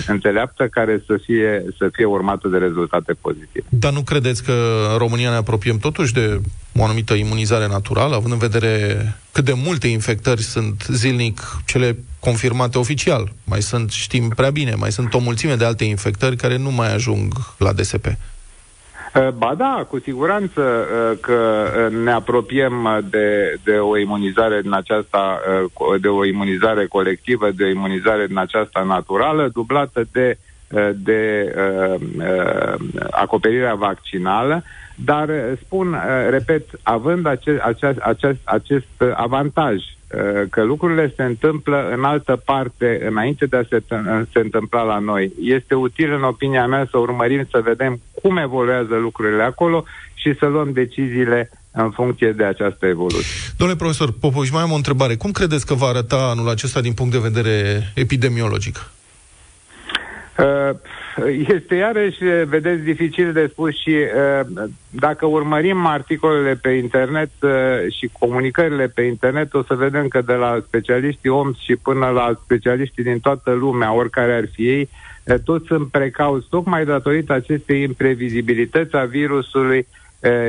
[0.06, 3.66] înțeleaptă care să fie, să fie urmată de rezultate pozitive.
[3.68, 4.52] Dar nu credeți că
[4.92, 6.40] în România ne apropiem totuși de
[6.78, 12.78] o anumită imunizare naturală, având în vedere cât de multe infectări sunt zilnic cele confirmate
[12.78, 13.32] oficial?
[13.44, 16.94] Mai sunt, știm prea bine, mai sunt o mulțime de alte infectări care nu mai
[16.94, 18.06] ajung la DSP.
[19.14, 24.72] Uh, ba da, cu siguranță uh, că uh, ne apropiem de, de o imunizare din
[24.72, 25.40] aceasta,
[26.00, 30.38] de o imunizare colectivă, de o imunizare din aceasta naturală, dublată de,
[30.94, 31.54] de
[33.10, 34.62] acoperirea vaccinală,
[34.94, 35.30] dar
[35.64, 35.96] spun,
[36.30, 39.76] repet, având acest, acest, acest, acest avantaj
[40.14, 43.82] Uh, că lucrurile se întâmplă în altă parte înainte de a se,
[44.32, 45.32] se întâmpla la noi.
[45.40, 50.46] Este util, în opinia mea, să urmărim, să vedem cum evoluează lucrurile acolo și să
[50.46, 53.52] luăm deciziile în funcție de această evoluție.
[53.56, 55.16] Domnule profesor Popovici, mai am o întrebare.
[55.16, 58.90] Cum credeți că va arăta anul acesta din punct de vedere epidemiologic?
[60.38, 60.76] Uh,
[61.48, 64.46] este iarăși, vedeți, dificil de spus și uh,
[64.90, 67.50] dacă urmărim articolele pe internet uh,
[67.98, 72.38] și comunicările pe internet, o să vedem că de la specialiștii OMS și până la
[72.44, 74.88] specialiștii din toată lumea, oricare ar fi ei,
[75.44, 79.86] toți sunt precauți, tocmai datorită acestei imprevizibilități a virusului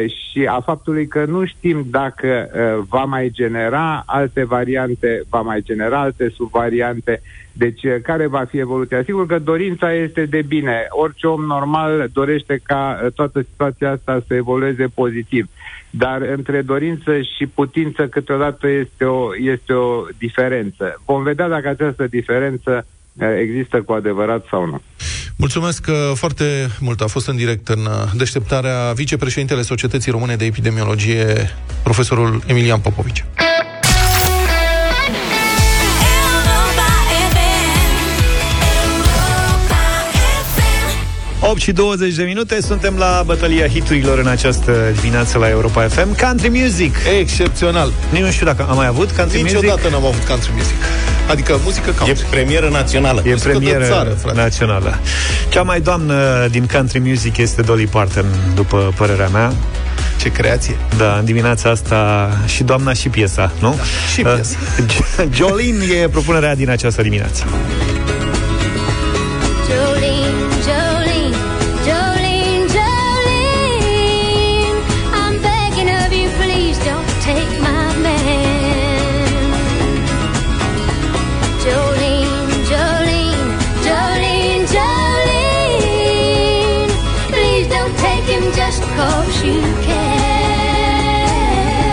[0.05, 2.49] și a faptului că nu știm dacă
[2.89, 9.03] va mai genera alte variante, va mai genera alte subvariante, deci care va fi evoluția.
[9.03, 10.85] Sigur că dorința este de bine.
[10.89, 15.49] Orice om normal dorește ca toată situația asta să evolueze pozitiv.
[15.89, 21.01] Dar între dorință și putință câteodată este o, este o diferență.
[21.05, 22.85] Vom vedea dacă această diferență
[23.39, 24.81] există cu adevărat sau nu.
[25.37, 27.01] Mulțumesc uh, foarte mult.
[27.01, 31.49] A fost în direct în uh, deșteptarea vicepreședintele Societății Române de Epidemiologie,
[31.83, 33.25] profesorul Emilian Popovici.
[41.53, 46.17] 8 și 20 de minute, suntem la bătălia hiturilor în această dimineață la Europa FM.
[46.25, 46.95] Country Music!
[47.19, 47.91] Excepțional!
[48.21, 49.91] Nu știu dacă am mai avut country Niciodată music.
[49.91, 50.75] n-am avut country music.
[51.29, 52.21] Adică muzică country.
[52.21, 53.21] E premieră națională.
[53.25, 54.37] E Muzică de premieră țară, frate.
[54.37, 54.99] națională.
[55.49, 59.53] Cea mai doamnă din country music este Dolly Parton, după părerea mea.
[60.21, 60.75] Ce creație!
[60.97, 63.75] Da, în dimineața asta și doamna și piesa, nu?
[63.77, 64.57] Da, și piesa.
[65.37, 67.43] Jolene e propunerea din această dimineață.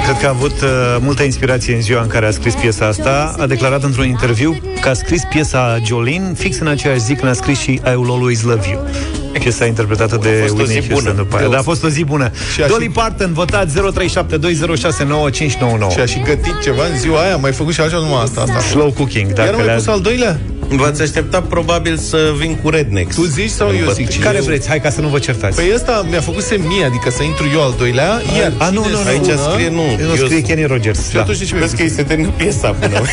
[0.04, 3.34] Cred că a avut uh, multă inspirație în ziua în care a scris piesa asta.
[3.38, 7.34] A declarat într-un interviu că a scris piesa Jolene fix în aceeași zi când a
[7.34, 8.80] scris și I Will Always Love You.
[9.38, 11.22] Piesa interpretată de fost o zi Whitney Houston bună.
[11.24, 11.48] după aia.
[11.48, 12.30] Da, a fost o zi bună.
[12.54, 15.90] Și a Dolly și- Parton, votați 0372069599.
[15.92, 18.40] Și a și gătit ceva în ziua aia, a mai făcut și așa numai asta.
[18.40, 18.60] asta.
[18.60, 20.40] Slow cooking, Iar dacă mai le pus al doilea?
[20.72, 23.14] V-ați așteptat probabil să vin cu Rednex.
[23.14, 24.08] Tu zici sau eu zic?
[24.08, 24.42] Cine Care eu?
[24.44, 24.68] vreți?
[24.68, 25.56] Hai ca să nu vă certați.
[25.56, 28.82] Păi ăsta mi-a făcut semn mie, adică să intru eu al doilea, iar A, nu,
[28.82, 29.08] cine nu, nu.
[29.08, 29.84] Aici sună- scrie nu.
[30.06, 31.08] Nu Eu- scrie Kenny Rogers.
[31.08, 31.20] Și Da.
[31.20, 33.00] atunci de ce mi-ai Vezi că îi se termină piesa până.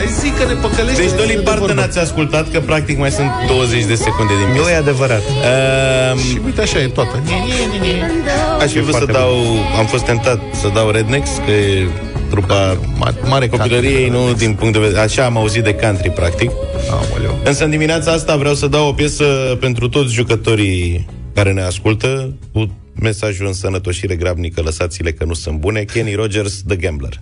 [0.00, 1.02] Hai zic că ne păcălește.
[1.02, 1.82] Deci Dolly de Parton vorbă.
[1.82, 4.70] ați ascultat că practic mai sunt 20 de secunde din Nu piesă.
[4.70, 5.22] e adevărat.
[5.28, 7.22] Ehm, Și uite așa e toată.
[8.60, 9.32] Aș fi vrut să foarte dau,
[9.78, 11.86] am fost tentat să dau Rednex, că e
[12.30, 14.28] trupa Mare, mare copilăriei, country.
[14.30, 16.50] nu din punct de vedere, așa am auzit de country, practic.
[16.90, 17.38] Aoleu.
[17.44, 19.24] Însă în dimineața asta vreau să dau o piesă
[19.60, 25.58] pentru toți jucătorii care ne ascultă, cu mesajul în sănătoșire grabnică, lăsați-le că nu sunt
[25.58, 27.20] bune, Kenny Rogers, The Gambler.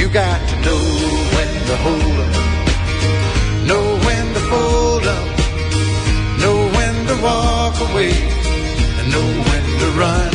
[0.00, 1.27] You got to know when
[1.70, 2.48] to hold 'em
[3.68, 5.26] know when to fold up,
[6.42, 8.14] know when to walk away,
[8.98, 10.30] and know when to run.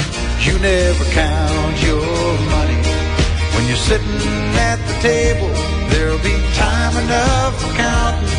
[0.46, 2.14] You never count your
[2.56, 2.80] money.
[3.54, 4.22] When you're sitting
[4.72, 5.52] at the table,
[5.90, 8.34] there'll be time enough for counting.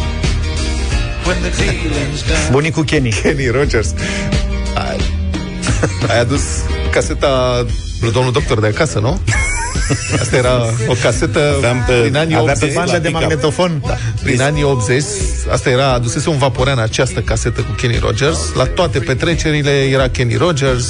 [1.26, 2.52] When the dealing's done.
[2.54, 3.10] Bunicul Kenny.
[3.10, 3.90] Kenny Rogers.
[4.76, 4.98] Ai,
[6.10, 6.44] ai adus
[6.90, 7.64] caseta
[8.00, 9.20] lui domnul doctor de acasă, nu?
[10.20, 12.68] Asta era o casetă Aveam pe- din anii Avea 80.
[12.68, 13.20] pe bandă la de pick-up.
[13.22, 13.82] magnetofon.
[13.86, 13.96] Da.
[14.22, 15.04] Prin anii 80,
[15.50, 18.38] asta era, adusese un vaporean această casetă cu Kenny Rogers.
[18.54, 20.86] La toate petrecerile era Kenny Rogers.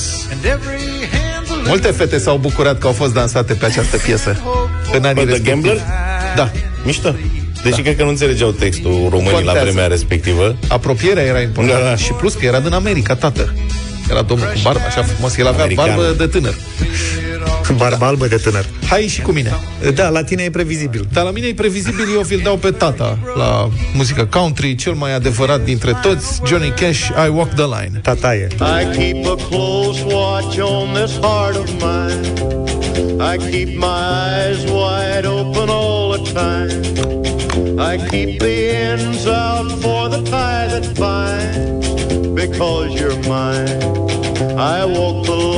[1.66, 4.40] Multe fete s-au bucurat că au fost dansate pe această piesă
[4.92, 5.50] în anii Bă, The respectivi.
[5.50, 5.80] Gambler?
[6.36, 6.50] Da.
[6.84, 7.14] Mișto.
[7.62, 9.62] Deși cred că nu înțelegeau textul românii la Contează.
[9.62, 10.56] vremea respectivă.
[10.68, 11.82] Apropierea era importantă.
[11.82, 11.96] Da, da.
[11.96, 13.54] Și plus că era din America, tată.
[14.10, 15.36] Era domnul cu barbă, așa frumos.
[15.36, 15.86] El avea American.
[15.86, 16.54] barbă de tânăr.
[17.72, 18.64] Barba albă de tânăr.
[18.88, 19.52] Hai și cu mine.
[19.94, 21.08] Da, la tine e previzibil.
[21.12, 25.14] Dar la mine e previzibil, eu vi-l dau pe tata la muzică country, cel mai
[25.14, 28.00] adevărat dintre toți, Johnny Cash, I Walk the Line.
[28.02, 28.48] Tata e.
[28.60, 32.52] I keep a close watch on this heart of mine.
[33.32, 36.82] I keep my eyes wide open all the time.
[37.92, 38.54] I keep the
[38.90, 41.86] ends out for the tie that binds.
[42.34, 43.78] Because you're mine,
[44.56, 45.53] I walk the line.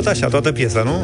[0.00, 0.96] Tot așa, toată piesa, nu?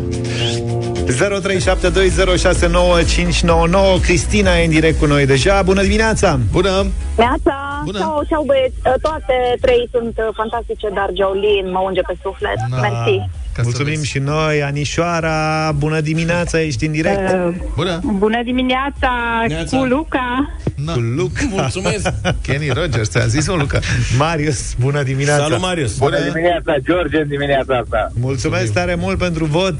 [3.99, 5.63] 0372069599 Cristina e în direct cu noi deja.
[5.63, 6.39] Bună dimineața!
[6.53, 6.87] Bună!
[7.17, 7.99] Neața, Bună.
[7.99, 8.75] ceau, ceau băieți.
[8.85, 12.59] Uh, Toate trei sunt uh, fantastice, dar Jolene mă unge pe suflet.
[12.71, 12.77] Da.
[12.81, 13.17] Mersi.
[13.57, 14.07] Ca să Mulțumim vezi.
[14.07, 18.01] și noi, Anișoara, bună dimineața, ești în direct Uh, Bună!
[18.19, 19.11] bună dimineața
[19.49, 19.77] Neața.
[19.79, 20.55] cu Luca.
[20.75, 20.93] Na.
[20.93, 21.41] cu Luca.
[21.51, 22.09] Mulțumesc!
[22.43, 23.79] Kenny Rogers, ți-am zis, mă, Luca.
[24.19, 25.43] Marius, bună dimineața!
[25.43, 25.97] Salut, Marius!
[25.99, 26.17] Bună!
[26.21, 28.13] dimineața, George, în dimineața asta.
[28.21, 29.75] Mulțumesc tare mult pentru vot!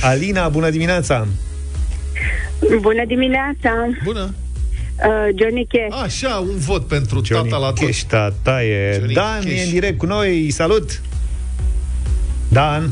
[0.00, 1.26] Alina, bună dimineața!
[2.80, 3.70] Bună dimineața,
[4.04, 4.34] Bună!
[4.98, 6.02] uh, Johnny Cash.
[6.02, 7.86] Așa, un vot pentru Johnny tata la tot.
[7.86, 8.92] Cash, tata e.
[8.98, 9.58] Johnny Dan Cash.
[9.58, 11.00] e în direct cu noi, salut!
[12.48, 12.90] Dan,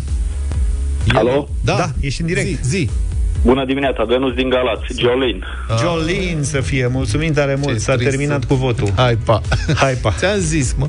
[1.14, 1.48] Alo?
[1.64, 2.46] Da, Da, ești în direct.
[2.46, 2.88] Zi, zi.
[3.44, 5.44] Bună dimineața, Venus din Galați, Jolin.
[5.80, 8.08] Jolin să fie, mulțumim tare mult, Ce s-a trist.
[8.10, 8.88] terminat cu votul.
[8.96, 9.40] Hai, pa.
[9.76, 10.10] Hai, pa!
[10.18, 10.88] Ți-am zis, mă.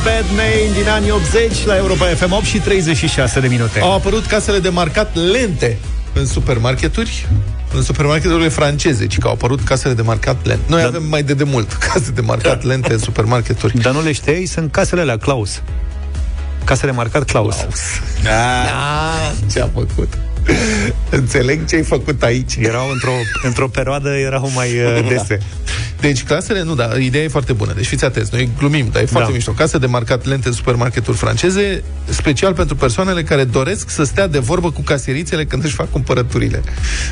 [0.00, 3.80] a Bad Name din anii 80 la Europa FM 8 și 36 de minute.
[3.80, 5.78] Au apărut casele de marcat lente
[6.12, 7.28] în supermarketuri,
[7.74, 10.62] în supermarketurile franceze, ci că au apărut casele de marcat lente.
[10.66, 10.86] Noi da.
[10.86, 13.80] avem mai de demult case de marcat lente în supermarketuri.
[13.80, 14.44] Dar nu le știai?
[14.44, 15.62] Sunt casele alea Klaus.
[16.64, 17.56] Casele marcat Klaus.
[17.56, 17.80] Klaus.
[18.24, 20.18] Ah, ce-a făcut?
[21.10, 22.56] Înțeleg ce ai făcut aici.
[22.56, 25.38] Erau într-o, într-o perioadă erau mai uh, dese.
[26.00, 27.72] Deci clasele, nu, da, ideea e foarte bună.
[27.72, 29.34] Deci fiți atenți, noi glumim, dar e foarte Da.
[29.34, 29.52] mișto.
[29.52, 34.38] Case de marcat lente în supermarketuri franceze, special pentru persoanele care doresc să stea de
[34.38, 36.62] vorbă cu caserițele când își fac cumpărăturile.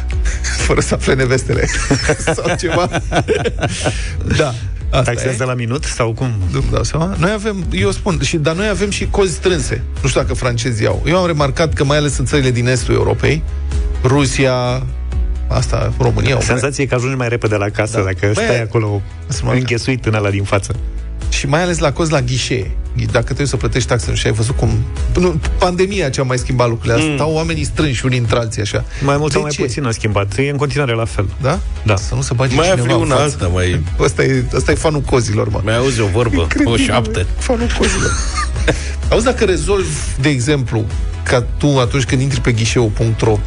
[0.66, 1.66] Fără să afle nevestele.
[2.34, 2.88] Sau ceva.
[4.36, 4.54] da.
[4.90, 5.46] Asta Taxează e.
[5.46, 6.30] la minut sau cum?
[6.50, 7.14] Nu-mi dau seama.
[7.18, 9.82] Noi avem, eu spun, și, dar noi avem și cozi strânse.
[10.02, 11.02] Nu știu dacă francezii au.
[11.06, 13.42] Eu am remarcat că mai ales în țările din estul Europei,
[14.04, 14.82] Rusia,
[15.48, 18.02] asta, România, Ucraina, Senzație că ajungi mai repede la casă Da.
[18.02, 19.02] dacă Băi, stai acolo
[19.52, 20.74] înghesuit în ala din față.
[21.28, 22.70] Și mai ales la cozi la ghișee.
[23.12, 24.68] Dacă trebuie să plătești taxe, nu știu, ai văzut cum...
[25.18, 27.10] Nu, pandemia ce a mai schimbat lucrurile astea.
[27.10, 27.16] Mm.
[27.16, 28.84] Stau oamenii strânși unii între alții, așa.
[29.04, 29.62] Mai mult sau De mai ce?
[29.62, 30.38] puțin a schimbat.
[30.38, 31.28] E în continuare la fel.
[31.42, 31.58] Da?
[31.82, 31.96] Da.
[31.96, 33.22] Să nu se bage Mai cineva afli în una față.
[33.24, 33.82] alta, mai...
[34.04, 35.60] Ăsta e, ăsta e fanul cozilor, mă.
[35.64, 37.26] Mai auzi o vorbă, o Incredibil, șapte.
[37.38, 38.10] Fanul cozilor.
[39.10, 39.88] Auzi, dacă rezolvi,
[40.20, 40.84] de exemplu,
[41.22, 43.38] ca tu atunci când intri pe ghișeu.ro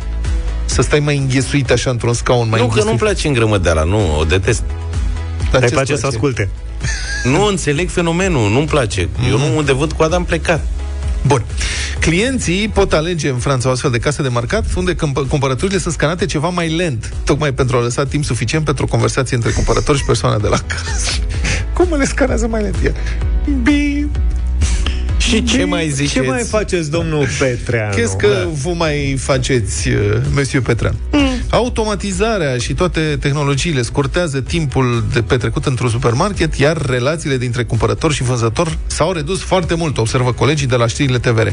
[0.71, 2.85] să stai mai înghesuit așa într-un scaun mai Nu, că înghesuit.
[2.85, 4.63] nu-mi place îngrămădeala, nu, o detest.
[5.51, 6.49] Dar Îi ce-ți place să asculte.
[7.23, 9.09] Nu înțeleg fenomenul, nu-mi place.
[9.29, 10.65] Eu nu unde văd coada am plecat.
[11.27, 11.43] Bun.
[11.99, 15.93] Clienții pot alege în Franța o astfel de case de marcat unde câmp- cumpărăturile sunt
[15.93, 19.97] scanate ceva mai lent, tocmai pentru a lăsa timp suficient pentru o conversație între cumpărător
[19.97, 21.11] și persoana de la casă.
[21.73, 22.75] Cum le scanează mai lent?
[22.83, 22.91] Ia.
[25.31, 26.13] Bi, Și ce mai ziceți?
[26.13, 27.93] Ce mai faceți, domnul Petreanu?
[27.93, 29.95] Crezi că vă mai faceți, uh,
[30.33, 30.95] Monsieur Petrean?
[31.49, 38.23] Automatizarea și toate tehnologiile scurtează timpul de petrecut într-un supermarket, iar relațiile dintre cumpărător și
[38.23, 41.47] vânzător s-au redus foarte mult, observă colegii de la știrile TVR.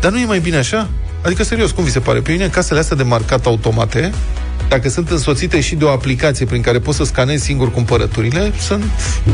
[0.00, 0.88] Dar nu e mai bine așa?
[1.22, 2.20] Adică, serios, cum vi se pare?
[2.20, 4.12] Pe mine, casele astea de marcat automate,
[4.68, 8.84] dacă sunt însoțite și de o aplicație prin care poți să scanezi singur cumpărăturile, sunt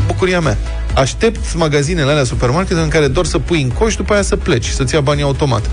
[0.07, 0.57] bucuria mea.
[0.95, 4.67] Aștept magazinele alea supermarket în care doar să pui în coș, după aia să pleci,
[4.67, 5.69] să-ți ia banii automat.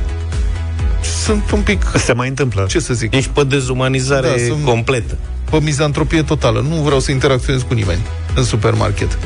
[1.24, 1.82] Sunt un pic...
[1.96, 2.66] Se mai întâmplă.
[2.68, 3.14] Ce să zic?
[3.14, 5.18] Ești pe dezumanizare Da, sunt- completă.
[5.50, 6.64] Pe mizantropie totală.
[6.68, 8.00] Nu vreau să interacționez cu nimeni
[8.34, 9.18] în supermarket.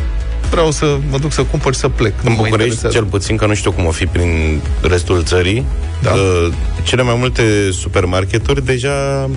[0.50, 2.12] Vreau să mă duc să cumpăr și să plec.
[2.12, 2.96] Nu În mă București, interesează.
[2.96, 5.64] cel puțin, că nu știu cum o fi prin restul țării,
[6.02, 6.10] Da.
[6.10, 6.52] uh,
[6.82, 9.28] cele mai multe supermarketuri deja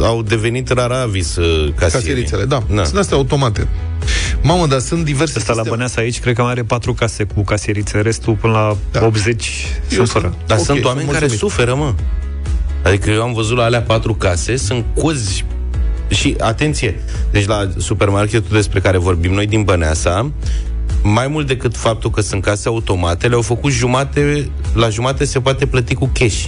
[0.00, 2.08] au devenit rara avis uh, casierii.
[2.08, 2.62] Caserițele, da.
[2.68, 2.84] Na.
[2.84, 3.68] Sunt astea automate.
[4.42, 5.76] Mamă, dar sunt diverse Ăsta la sisteme.
[5.76, 9.04] Băneasa aici, cred că mai are patru case cu casierițe, restul până la Da.
[9.06, 9.46] 80
[9.90, 10.34] Eu sunt fără.
[10.46, 11.52] Dar Ok, sunt sunt oameni care mulțumit.
[11.52, 11.94] suferă, mă.
[12.82, 15.44] Adică eu am văzut la alea patru case, sunt cozi
[16.08, 17.00] și, atenție,
[17.30, 20.30] deci la supermarketul despre care vorbim noi din Băneasa,
[21.02, 25.66] mai mult decât faptul că sunt case automate, le-au făcut jumate, la jumate se poate
[25.66, 26.44] plăti cu cash.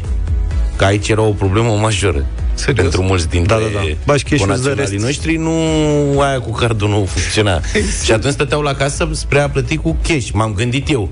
[0.77, 2.27] Că aici era o problemă majoră.
[2.59, 2.83] Serios?
[2.83, 3.97] Pentru mulți dintre Da, da, da.
[4.05, 5.05] Bași cash-ul, îți dă conaționalii rest.
[5.05, 7.61] noștri, nu aia cu cardul nu funcționa.
[8.05, 10.29] și atunci stăteau la casă spre a plăti cu cash.
[10.33, 11.11] M-am gândit eu.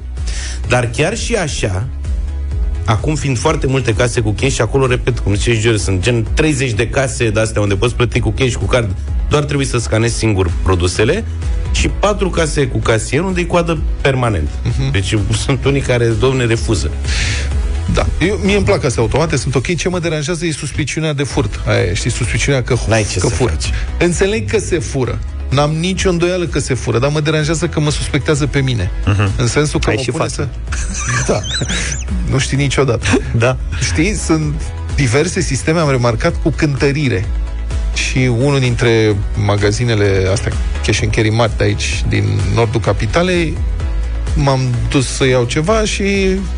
[0.68, 1.86] Dar chiar și așa,
[2.86, 6.26] Acum fiind foarte multe case cu cash și acolo, repet, cum zice George, sunt gen
[6.34, 8.94] 30 de case de astea unde poți plăti cu cash, cu card,
[9.28, 11.24] doar trebuie să scanezi singur produsele
[11.72, 14.48] și patru case cu casier unde e coadă permanent.
[14.48, 14.92] Uh-huh.
[14.92, 16.90] Deci sunt unii care, domne, refuză.
[17.94, 18.06] Da.
[18.20, 19.74] Eu, mie îmi plac astea automate, sunt ok.
[19.76, 21.60] Ce mă deranjează e suspiciunea de furt.
[21.66, 23.50] Aia, e, știi, suspiciunea că, N-ai ce că să fură.
[23.52, 23.70] faci.
[23.98, 25.18] Înțeleg că se fură.
[25.50, 28.90] N-am nicio îndoială că se fură, dar mă deranjează că mă suspectează pe mine.
[29.36, 30.48] În sensul că Ai mă și pune față.
[30.70, 30.78] să...
[31.32, 31.40] Da.
[32.30, 33.06] Nu știi niciodată.
[33.36, 33.56] Da.
[33.84, 34.54] Știi, sunt
[34.94, 37.26] diverse sisteme, am remarcat, cu cântărire.
[37.94, 40.52] Și unul dintre magazinele astea,
[40.86, 42.24] cash and carry mari de aici, din
[42.54, 43.56] nordul capitalei,
[44.36, 46.04] m-am dus să iau ceva și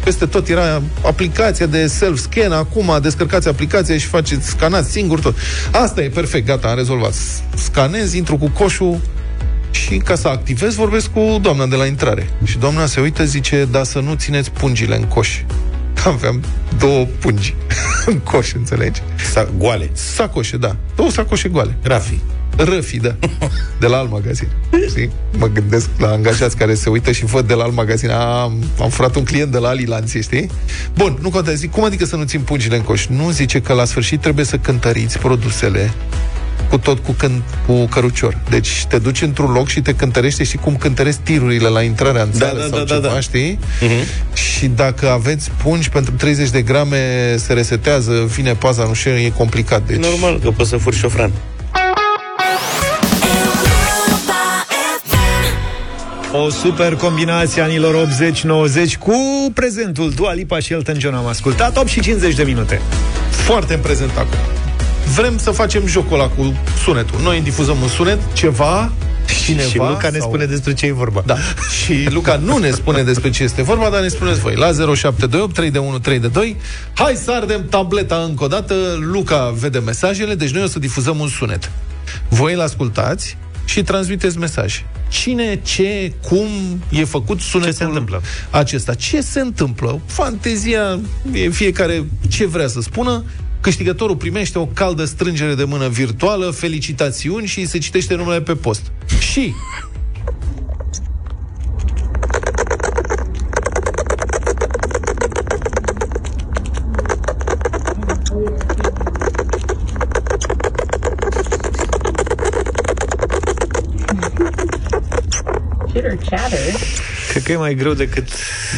[0.05, 5.37] peste tot era aplicația de self-scan, acum descărcați aplicația și faceți, scanați singur tot.
[5.73, 7.15] Asta e perfect, gata, am rezolvat.
[7.57, 9.01] Scanez, intru cu coșul
[9.71, 12.31] și ca să activez vorbesc cu doamna de la intrare.
[12.45, 15.41] Și doamna se uită, zice, da să nu țineți pungile în coș.
[16.05, 16.43] Aveam
[16.79, 17.55] două pungi
[18.07, 19.03] în coș, înțelegi?
[19.33, 19.91] Sa- goale.
[19.93, 20.77] Sacoșe, da.
[20.97, 21.77] Două sacoșe goale.
[21.83, 22.19] Rafi.
[22.65, 23.15] Răfi, da.
[23.81, 24.49] De la alt magazin.
[24.89, 25.11] Știi?
[25.39, 28.11] Mă gândesc la angajați care se uită și văd de la alt magazin.
[28.11, 30.51] Am, am furat un client de la Alilanție, știi?
[30.95, 31.59] Bun, nu contează.
[31.59, 33.07] Zic, cum adică să nu țin pungile în coș?
[33.07, 35.91] Nu zice că la sfârșit trebuie să cântăriți produsele
[36.71, 38.39] cu tot cu, când, cu cărucior.
[38.51, 42.31] Deci te duci într-un loc și te cântărește și cum cântăresc tirurile la intrarea în
[42.33, 43.21] Da, țară da, sau da, da, ceva, da.
[43.21, 43.59] știi?
[43.59, 44.35] Uh-huh.
[44.35, 46.99] Și dacă aveți pungi pentru 30 de grame
[47.37, 49.87] se resetează, vine paza, nu știu, e complicat.
[49.87, 49.97] Deci...
[49.97, 51.31] Normal că poți să furi șofran.
[56.45, 59.15] O super combinație anilor 80-90 cu
[59.55, 62.81] prezentul Dua Lipa și Elton John am ascultat 8 și 50 de minute.
[63.31, 64.39] Foarte în prezent acum.
[65.15, 67.21] Vrem să facem jocul ăla cu sunetul.
[67.23, 68.93] Noi difuzăm un sunet, ceva,
[69.45, 69.69] cineva...
[69.69, 71.23] și Luca ne sau- spune despre ce e vorba.
[71.27, 71.37] Da.
[71.85, 74.55] Și Luca nu ne spune despre ce este vorba, dar ne spuneți voi.
[74.55, 76.57] La 0728 3 de 1 3 de 2.
[76.95, 78.75] Hai să ardem tableta încă o dată.
[79.01, 81.71] Luca vede mesajele, deci noi o să difuzăm un sunet.
[82.29, 83.37] Voi îl ascultați
[83.69, 84.87] și transmiteți mesaje.
[85.09, 86.49] Cine, ce, cum
[86.91, 88.23] e făcut sunetul ce se întâmplă?
[88.51, 88.95] acesta?
[88.95, 90.01] Ce se întâmplă?
[90.07, 91.01] Fantezia
[91.33, 93.25] e fiecare ce vrea să spună.
[93.61, 98.55] Câștigătorul primește o caldă strângere de mână virtuală, felicitațiuni și îi se citește numele pe
[98.55, 98.83] post.
[99.33, 99.55] Și
[117.29, 118.29] Cred că e mai greu decât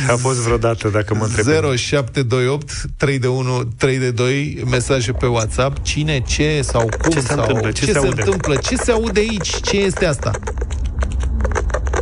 [0.09, 1.47] a fost vreodată, dacă mă întreb.
[1.77, 5.83] 0728 3 de 1 3 de 2 mesaje pe WhatsApp.
[5.83, 7.71] Cine, ce sau cum Ce se sau întâmplă?
[7.71, 8.23] Ce ce se se aude?
[8.23, 8.57] întâmplă?
[8.57, 9.61] Ce se aude aici?
[9.61, 10.31] Ce este asta?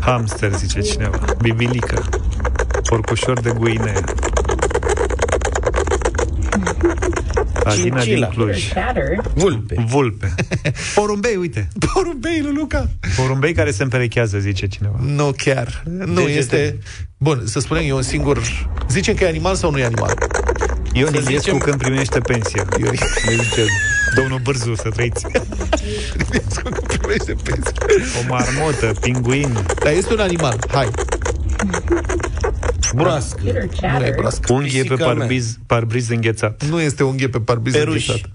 [0.00, 1.18] Hamster, zice cineva.
[1.42, 2.08] Bibilică.
[2.88, 4.02] Porcușor de guinee.
[7.68, 8.26] Adina din Cincila.
[8.28, 8.72] Cluj.
[8.72, 9.20] Chatter.
[9.34, 9.84] Vulpe.
[9.88, 10.34] Vulpe.
[10.94, 11.68] Porumbei, uite.
[11.92, 12.88] Porumbei, lui Luca.
[13.16, 14.96] Porumbei care se împerechează, zice cineva.
[15.00, 15.82] Nu chiar.
[15.84, 16.38] Nu Degete.
[16.38, 16.78] este...
[17.18, 18.40] Bun, să spunem, e un singur...
[18.90, 20.14] Zicem că e animal sau nu e animal?
[20.92, 22.64] Ion Să Iliescu zicem- când primește pensia.
[22.80, 22.94] Ion...
[23.26, 23.64] Ne zice
[24.14, 25.26] domnul Bârzu să trăiți.
[26.98, 27.72] primește pensia.
[28.22, 29.52] O marmotă, pinguin.
[29.84, 30.58] Dar este un animal.
[30.70, 30.88] Hai.
[32.94, 33.40] Broască.
[33.44, 34.14] Chitter Nu e chatter.
[34.14, 34.52] broască.
[34.52, 35.14] Unghie pe Pisica mea.
[35.16, 36.64] parbriz, parbriz înghețat.
[36.64, 38.08] Nu este unghie pe parbriz Peruș.
[38.08, 38.30] înghețat.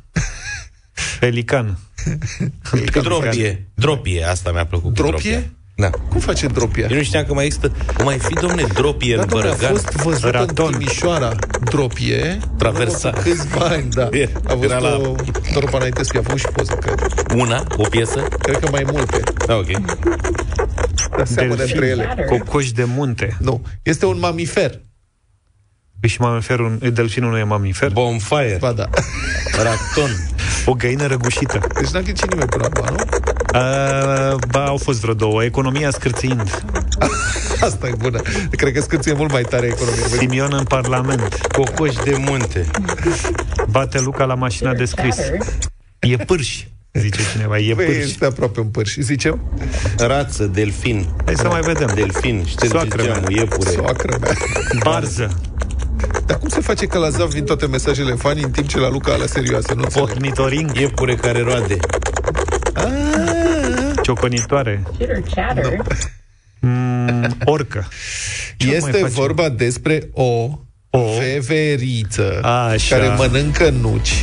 [1.19, 1.77] Pelican.
[3.01, 3.67] Dropie.
[3.73, 4.95] Dropie, asta mi-a plăcut.
[4.95, 5.51] cu Dropie?
[5.75, 5.89] Da.
[5.89, 6.87] Cum face dropia?
[6.89, 7.71] Eu nu știam că mai există.
[7.99, 9.75] O mai fi, domne, dropie Da, în domnule, a Bărăgan.
[9.75, 10.65] fost văzută Raton.
[10.73, 13.07] în Timișoara Dropie Traversa.
[13.09, 14.07] în urmă cu câțiva ani, da.
[14.11, 15.15] E, A fost era la- o
[15.53, 16.99] Doru Panaitescu, a fost și poză, cred.
[17.35, 18.19] Una, o piesă.
[18.39, 19.19] Cred că mai multe.
[19.45, 19.67] Da, ok.
[21.17, 21.75] Dar seamănă Delfin.
[21.75, 22.25] între ele.
[22.29, 23.37] Cocoș de munte.
[23.39, 23.65] Nu.
[23.81, 24.81] Este un mamifer.
[25.99, 27.91] Păi și mamiferul, delfinul nu e mamifer?
[27.91, 28.57] Bonfire.
[28.59, 28.89] Ba da.
[29.57, 30.09] Raton.
[30.65, 31.59] O găină răgușită.
[31.79, 33.03] Deci n-a ghicit nimeni până acum, nu?
[33.59, 35.43] A, ba, au fost vreo două.
[35.43, 36.63] Economia scârțind.
[37.61, 38.21] Asta e bună.
[38.51, 40.05] Cred că scârție mult mai tare economia.
[40.17, 41.47] Simion în Parlament.
[41.51, 42.65] Cocoș de munte.
[43.69, 45.17] Bate Luca la mașina de scris.
[45.99, 46.63] E pârș,
[46.99, 47.57] zice cineva.
[47.57, 47.97] E Băi, pârș.
[47.97, 48.95] este aproape un pârș.
[48.97, 49.41] Zicem?
[49.97, 51.05] Rață, delfin.
[51.25, 51.91] Hai să mai vedem.
[51.95, 53.13] Delfin, șterge Soacră mea.
[53.13, 53.69] geamul, iepure.
[53.69, 54.31] Soacră mea.
[54.83, 55.41] Barză.
[56.25, 58.89] Dar cum se face că la Zav vin toate mesajele fani în timp ce la
[58.89, 59.73] Luca alea serioase?
[59.73, 60.09] Nu înțeleg.
[60.09, 60.77] Ornitoring.
[60.77, 61.77] Iepure care roade.
[64.03, 64.83] Cioconitoare.
[64.97, 65.77] Chitter chatter.
[66.59, 67.87] Mm, orcă.
[68.57, 69.07] Ce mai Este facem?
[69.09, 70.49] vorba despre o,
[70.89, 70.99] O?
[71.19, 72.95] veveriță Așa.
[72.97, 74.13] care mănâncă nuci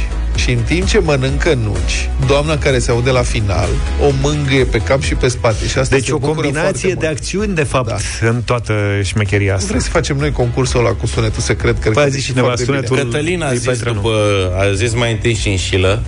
[0.42, 3.68] și în timp ce mănâncă nuci, doamna care se aude la final
[4.02, 5.66] o mângâie pe cap și pe spate.
[5.68, 7.18] Și asta Deci se o bucură combinație foarte de mult.
[7.18, 8.28] acțiuni, de fapt, Da.
[8.28, 9.66] în toată șmecheria asta.
[9.68, 11.78] Vrei să facem noi concursul ăla cu sunetul secret?
[11.80, 12.76] Cred Păi că a zis e cineva, foarte bine.
[12.76, 14.00] sunetul- Cătălin a Lui zis, Petreanu.
[14.00, 14.14] după,
[14.58, 16.02] a zis mai întâi și înșilă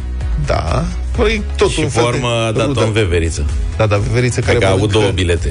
[0.47, 0.85] Da.
[1.17, 2.85] Păi, tot și un fel formă a de dat-o rudă.
[2.85, 3.45] în veveriță.
[3.77, 5.49] Da, da, veveriță care Că a avut mănâncă, două bilete.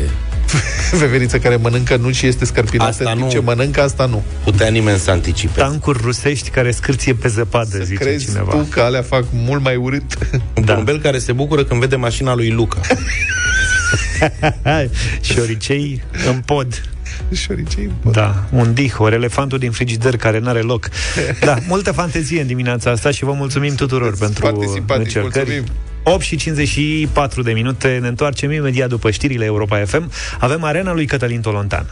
[0.99, 3.32] veveriță care mănâncă nuci și este scărpinată Asta în timp nu.
[3.32, 4.24] ce mănâncă, asta nu.
[4.43, 5.60] Putea nimeni să anticipe.
[5.60, 8.52] Tancuri rusești care scârție pe zăpadă, Să zice crezi cineva.
[8.52, 10.18] tu că alea fac mult mai urât?
[10.34, 10.62] Un Da.
[10.72, 12.80] porumbel care se bucură când vede mașina lui Luca.
[15.22, 16.82] Șoricei în pod.
[17.34, 20.89] Șoricei, Da, un dihor, elefantul din frigider care n-are loc.
[21.45, 25.49] Da, multă fantezie în dimineața asta și vă mulțumim tuturor pentru foarte simpatic, încercări.
[25.49, 25.72] mulțumim.
[26.04, 30.12] 8 și 54 de minute, ne întoarcem imediat după știrile Europa FM.
[30.39, 31.86] Avem arena lui Cătălin Tolontan.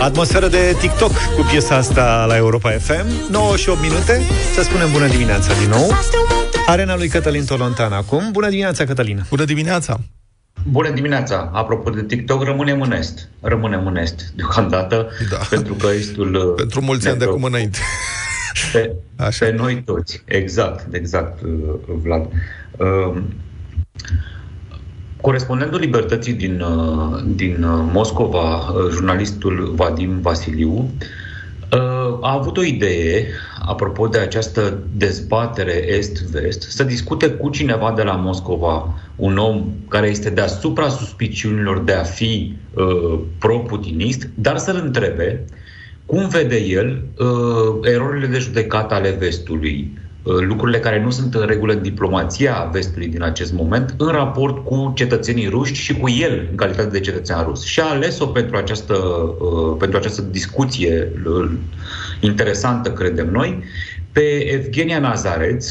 [0.00, 4.20] Atmosferă de TikTok cu piesa asta la Europa FM 9 și 8 minute
[4.54, 5.90] Să spunem bună dimineața din nou
[6.66, 10.00] Arena lui Cătălin Tolontan acum Bună dimineața, Cătălin Bună dimineața!
[10.70, 11.50] Bună dimineața!
[11.52, 13.28] Apropo de TikTok, rămânem în Est.
[13.40, 15.36] Rămânem în Est deocamdată, Da.
[15.50, 16.34] pentru că Estul...
[16.34, 17.78] uh, Pentru mulți ani de ne acum înainte.
[18.72, 19.44] Pe, Așa.
[19.44, 20.22] pe noi toți.
[20.26, 21.50] Exact, exact, uh,
[22.02, 22.28] Vlad.
[22.78, 23.22] Uh,
[25.20, 30.90] Corespondentul Libertății din, uh, din uh, Moscova, uh, jurnalistul Vadim Vasiliu,
[31.72, 33.26] uh, a avut o idee,
[33.66, 40.06] apropo de această dezbatere est-vest, să discute cu cineva de la Moscova, un om care
[40.06, 45.44] este deasupra suspiciunilor de a fi uh, pro-putinist, dar să-l întrebe
[46.06, 51.46] cum vede el uh, erorile de judecată ale vestului uh, lucrurile care nu sunt în
[51.46, 56.46] regulă în diplomația vestului din acest moment în raport cu cetățenii ruși și cu el
[56.50, 57.64] în calitate de cetățean rus.
[57.64, 61.50] Și a ales-o pentru această, uh, pentru această discuție uh,
[62.20, 63.62] interesantă, credem noi,
[64.12, 65.66] pe Evgenia Nazareț,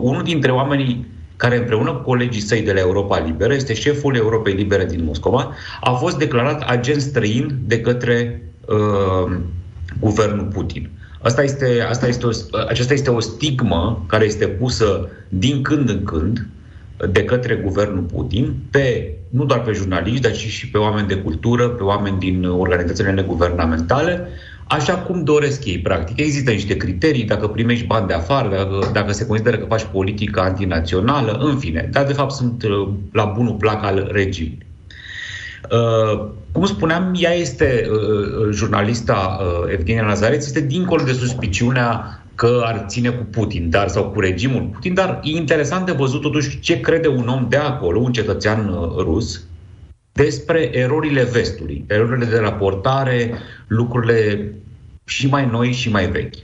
[0.00, 4.54] unul dintre oamenii care împreună cu colegii săi de la Europa Liberă, este șeful Europei
[4.54, 9.36] Libere din Moscova, a fost declarat agent străin de către uh,
[10.00, 10.90] guvernul Putin.
[11.22, 12.30] Asta este, asta este o,
[12.68, 16.46] aceasta este o stigmă care este pusă din când în când
[17.10, 21.16] de către guvernul Putin pe, nu doar pe jurnaliști, dar și, și pe oameni de
[21.16, 24.28] cultură, pe oameni din organizațiile neguvernamentale,
[24.68, 26.20] așa cum doresc ei, practic.
[26.20, 30.40] Există niște criterii, dacă primești bani de afară, dacă, dacă se consideră că faci politică
[30.40, 31.88] antinațională, în fine.
[31.92, 34.66] Dar, de fapt, sunt uh, la bunul plac al regimului.
[35.70, 42.20] Uh, cum spuneam, ea este, uh, uh, jurnalista uh, Evgenia Nazareț, este dincolo de suspiciunea
[42.34, 46.20] că ar ține cu Putin dar sau cu regimul Putin, dar e interesant de văzut
[46.20, 49.42] totuși ce crede un om de acolo, un cetățean uh, rus,
[50.12, 54.52] despre erorile vestului, erorile de raportare, lucrurile
[55.04, 56.34] și mai noi și mai vechi.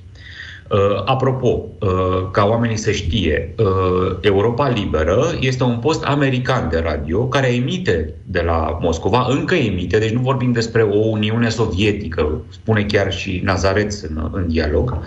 [0.70, 6.82] Uh, apropo, uh, ca oamenii să știe, uh, Europa Liberă este un post american de
[6.84, 12.40] radio care emite de la Moscova, încă emite, deci nu vorbim despre o Uniune Sovietică,
[12.48, 14.98] spune chiar și Nazareț în, în dialog,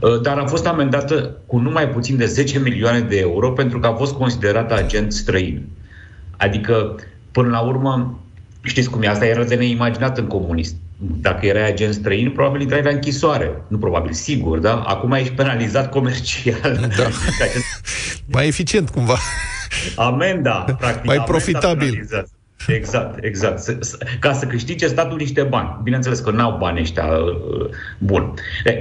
[0.00, 3.86] uh, dar a fost amendată cu numai puțin de 10 milioane de euro pentru că
[3.86, 5.66] a fost considerată agent străin.
[6.36, 6.94] Adică,
[7.32, 8.18] până la urmă,
[8.62, 12.82] știți cum e, asta era de neimaginat în comunist dacă erai agent străin, probabil intrai
[12.82, 13.62] la închisoare.
[13.68, 14.80] Nu probabil, sigur, da?
[14.80, 16.90] Acum ești penalizat comercial.
[16.96, 17.08] Da.
[18.32, 19.18] Mai eficient, cumva.
[19.96, 21.04] Amenda, practic.
[21.04, 21.88] Mai profitabil.
[21.88, 22.28] Penalizat.
[22.66, 23.86] Exact, exact.
[24.20, 25.78] Ca să câștige statul niște bani.
[25.82, 27.04] Bineînțeles că n-au bani ăștia.
[27.04, 27.66] Uh,
[27.98, 28.34] bun.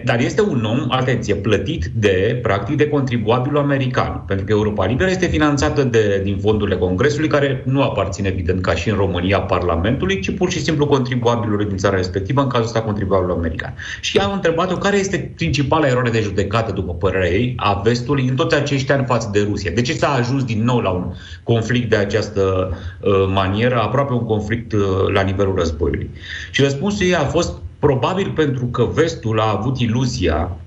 [0.03, 4.23] Dar este un om, atenție, plătit de, practic, de contribuabilul american.
[4.27, 8.75] Pentru că Europa Liberă este finanțată de, din fondurile Congresului, care nu aparțin, evident, ca
[8.75, 12.81] și în România, Parlamentului, ci pur și simplu contribuabilului din țara respectivă, în cazul ăsta
[12.81, 13.73] contribuabilul american.
[14.01, 18.35] Și am întrebat-o care este principala eroare de judecată, după părerea ei, a vestului în
[18.35, 19.71] toți acești ani față de Rusia.
[19.71, 21.13] De ce s-a ajuns din nou la un
[21.43, 22.71] conflict de această
[23.01, 23.72] uh, manieră?
[23.73, 24.81] Era aproape un conflict uh,
[25.13, 26.09] la nivelul războiului.
[26.51, 30.57] Și răspunsul ei a fost probabil pentru că vestul a avut iluzia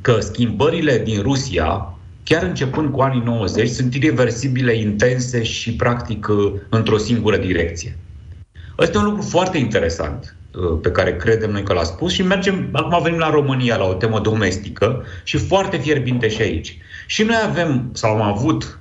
[0.00, 1.94] că schimbările din Rusia,
[2.24, 7.98] chiar începând cu anii 90, sunt irreversibile, intense și practic uh, într-o singură direcție.
[8.78, 12.22] Ăsta e un lucru foarte interesant uh, pe care credem noi că l-a spus și
[12.22, 16.78] mergem, acum venim la România la o temă domestică și foarte fierbinte și aici.
[17.06, 18.78] Și noi avem, sau am avut,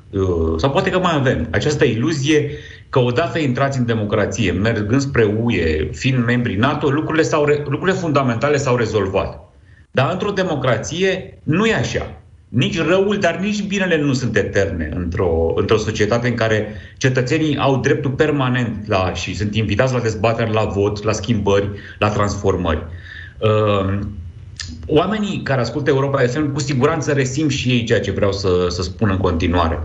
[0.58, 2.52] sau poate că mai avem, această iluzie
[2.90, 8.58] că odată intrați în democrație, mergând spre UE, fiind membri NATO, lucrurile, s-au, lucrurile fundamentale
[8.58, 9.54] s-au rezolvat.
[9.92, 12.12] Dar într-o democrație nu e așa.
[12.50, 17.80] Nici răul, dar nici binele nu sunt eterne într-o, într-o societate în care cetățenii au
[17.80, 21.70] dreptul permanent la și sunt invitați la dezbateri, la vot, la schimbări,
[22.00, 22.86] la transformări.
[23.38, 24.00] Uh,
[24.88, 28.82] oamenii care ascultă Europa FM cu siguranță resim și ei ceea ce vreau să, să
[28.82, 29.80] spun în continuare.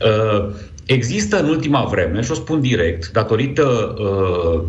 [0.00, 0.54] Uh,
[0.88, 4.62] Există în ultima vreme, și o spun direct, datorită uh,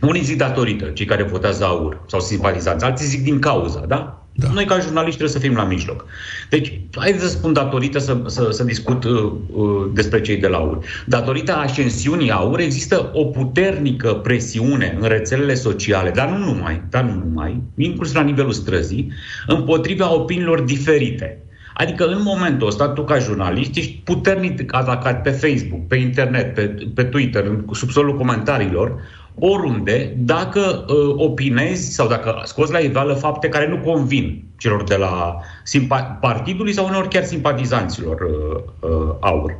[0.00, 4.18] unii zic datorită, cei care votează aur sau simpatizanți, alții zic din cauza, da?
[4.36, 4.48] Da.
[4.52, 6.06] Noi, ca jurnaliști, trebuie să fim la mijloc.
[6.50, 10.56] Deci, hai să spun datorită să, să, să discut uh, uh, despre cei de la
[10.56, 10.84] AUR.
[11.06, 17.24] Datorită ascensiunii AUR există o puternică presiune în rețelele sociale, dar nu numai, dar nu
[17.24, 19.12] numai, inclusiv la nivelul străzii,
[19.46, 21.38] împotriva opiniilor diferite.
[21.74, 26.74] Adică în momentul ăsta, tu ca jurnalist ești puternic atacat pe Facebook, pe internet, pe,
[26.94, 29.00] pe Twitter, în subsolul comentariilor,
[29.38, 34.96] oriunde, dacă uh, opinezi sau dacă scoți la iveală fapte care nu convin celor de
[34.96, 39.56] la simpa- partidului sau uneori chiar simpatizanților uh, uh, aur.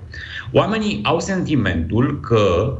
[0.53, 2.77] Oamenii au sentimentul că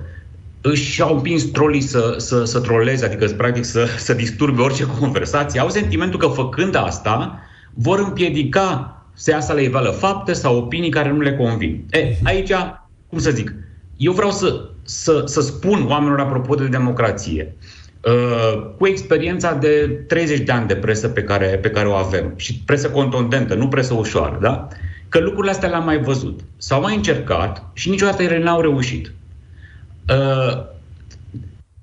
[0.61, 5.61] își au împins trolii să, să, să troleze, adică practic să, să disturbe orice conversație,
[5.61, 7.39] au sentimentul că făcând asta
[7.73, 11.85] vor împiedica se iasă la iveală fapte sau opinii care nu le convin.
[11.91, 12.53] E, aici,
[13.09, 13.55] cum să zic,
[13.97, 17.57] eu vreau să, să, să spun oamenilor apropo de democrație,
[18.05, 22.33] uh, cu experiența de 30 de ani de presă pe care, pe care o avem,
[22.37, 24.69] și presă contundentă, nu presă ușoară, da?
[25.15, 26.41] că lucrurile astea le-am mai văzut.
[26.57, 29.13] S-au mai încercat și niciodată ele n-au reușit.
[30.09, 30.65] Uh,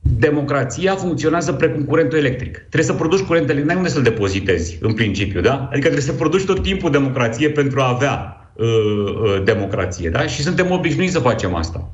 [0.01, 2.57] democrația funcționează precum curentul electric.
[2.57, 5.53] Trebuie să produci curent electric, n-ai unde să-l depozitezi, în principiu, da?
[5.53, 10.27] Adică trebuie să produci tot timpul democrație pentru a avea uh, uh, democrație, da?
[10.27, 11.93] Și suntem obișnuiți să facem asta.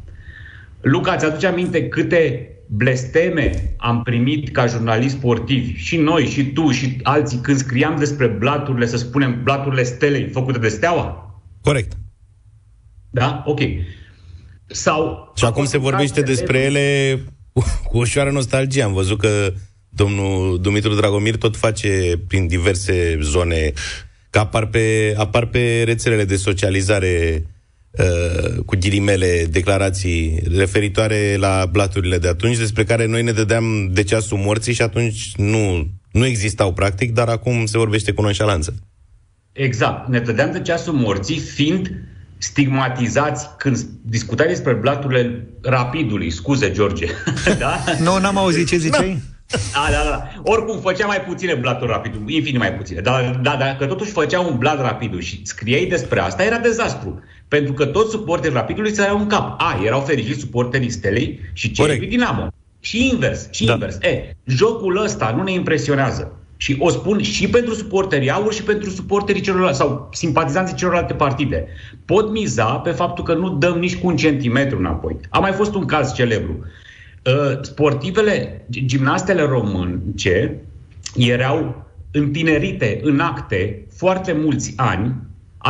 [0.81, 6.99] Luca, ți-aduce aminte câte blesteme am primit ca jurnalist sportiv, și noi, și tu, și
[7.03, 11.41] alții, când scriam despre blaturile, să spunem, blaturile stelei făcute de steaua?
[11.61, 11.91] Corect.
[13.09, 13.43] Da?
[13.45, 13.59] Ok.
[14.65, 15.31] Sau...
[15.35, 17.19] Și acum se vorbește despre ele
[17.57, 18.81] cu, cu ușoară nostalgie.
[18.81, 19.53] Am văzut că
[19.89, 23.71] domnul Dumitru Dragomir tot face prin diverse zone
[24.29, 27.45] că apar pe, apar pe rețelele de socializare
[27.91, 34.03] uh, cu ghilimele declarații referitoare la blaturile de atunci, despre care noi ne dădeam de
[34.03, 38.75] ceasul morții și atunci nu, nu existau practic, dar acum se vorbește cu nonșalanță.
[39.51, 40.07] Exact.
[40.07, 41.91] Ne dădeam de ceasul morții, fiind
[42.37, 46.29] stigmatizați când discutați despre blaturile rapidului.
[46.29, 47.05] Scuze, George.
[47.59, 47.83] da?
[47.99, 49.21] Nu, n-am auzit ce ziceai.
[49.47, 50.41] Da, da, da.
[50.43, 53.01] Oricum, făcea mai puține blaturi rapidul, infinit mai puține.
[53.01, 57.23] Dar da, dacă totuși făcea un blat rapidul și scriei despre asta, era dezastru.
[57.47, 59.61] Pentru că toți suporterii rapidului se în cap.
[59.61, 62.47] A, erau fericiți suporterii Stelei și cei lui Dinamo.
[62.79, 63.73] Și invers, și da.
[63.73, 63.95] invers.
[63.95, 66.31] E, jocul ăsta nu ne impresionează.
[66.57, 71.67] Și o spun și pentru suporterii aur și pentru suporterii celorlalți sau simpatizanții celorlalte partide.
[72.05, 75.17] Pot miza pe faptul că nu dăm nici cu un centimetru înapoi.
[75.29, 76.65] A mai fost un caz celebru.
[77.25, 80.61] Uh, sportivele, gimnastele românce
[81.15, 85.15] erau întinerite în acte foarte mulți ani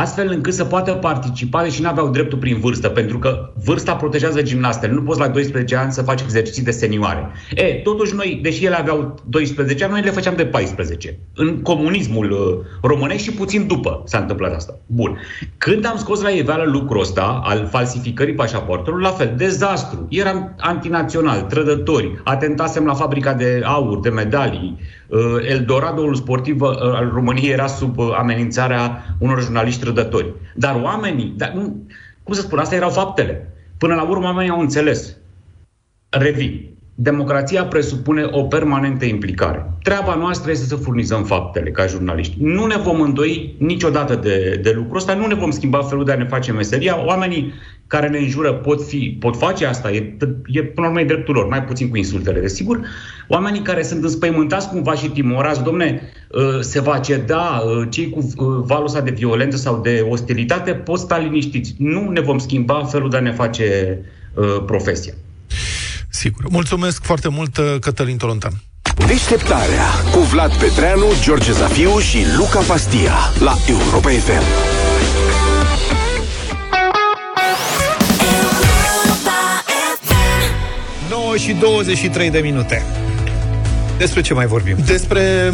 [0.00, 4.42] astfel încât să poată participa, deși nu aveau dreptul prin vârstă, pentru că vârsta protejează
[4.42, 4.92] gimnastele.
[4.92, 7.30] Nu poți la 12 ani să faci exerciții de senioare.
[7.54, 11.18] E, totuși noi, deși ele aveau 12 ani, noi le făceam de 14.
[11.34, 14.78] În comunismul uh, românesc și puțin după s-a întâmplat asta.
[14.86, 15.18] Bun.
[15.58, 20.06] Când am scos la iveală lucrul ăsta al falsificării pașaportului, la fel, dezastru.
[20.10, 24.97] Eram antinațional, trădători, atentasem la fabrica de aur, de medalii, Uh,
[25.48, 30.34] Eldoradoul sportiv uh, al României era sub uh, amenințarea unor jurnaliști trădători.
[30.54, 31.86] Dar oamenii, dar, nu,
[32.22, 33.52] cum să spun, astea erau faptele.
[33.78, 35.16] Până la urmă, oamenii au înțeles.
[36.08, 36.68] Revin.
[37.00, 39.70] Democrația presupune o permanentă implicare.
[39.82, 42.36] Treaba noastră este să furnizăm faptele ca jurnaliști.
[42.38, 46.12] Nu ne vom îndoi niciodată de, de lucrul ăsta, nu ne vom schimba felul de
[46.12, 47.04] a ne face meseria.
[47.04, 47.52] Oamenii
[47.88, 50.16] care ne înjură pot, fi, pot face asta, e,
[50.46, 52.80] e până la urmă e dreptul lor, mai puțin cu insultele, desigur.
[53.28, 58.18] Oamenii care sunt înspăimântați cumva și timorați, domne, ă, se va ceda, ă, cei cu
[58.38, 61.74] ă, valul ăsta de violență sau de ostilitate pot sta liniștiți.
[61.78, 63.98] Nu ne vom schimba felul de a ne face
[64.66, 65.12] profesia.
[66.08, 66.44] Sigur.
[66.50, 68.52] Mulțumesc foarte mult, Cătălin Tolontan.
[69.06, 74.77] Deșteptarea cu Vlad Petreanu, George Zafiu și Luca Pastia la Europa FM.
[81.38, 82.82] Și 23 de minute.
[83.98, 84.76] Despre ce mai vorbim?
[84.84, 85.52] Despre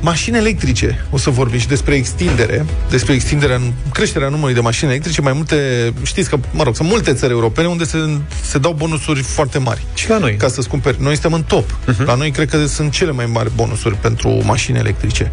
[0.00, 1.06] mașini electrice.
[1.10, 3.60] O să vorbim și despre extindere, despre extinderea,
[3.92, 5.20] creșterea numărului de mașini electrice.
[5.20, 7.98] Mai multe, știți că, mă rog, sunt multe țări europene unde se,
[8.42, 9.86] se dau bonusuri foarte mari.
[9.94, 10.36] Și la noi.
[10.36, 11.02] Ca să-ți cumperi.
[11.02, 11.70] Noi suntem în top.
[11.70, 12.04] Uh-huh.
[12.04, 15.30] La noi cred că sunt cele mai mari bonusuri pentru mașini electrice.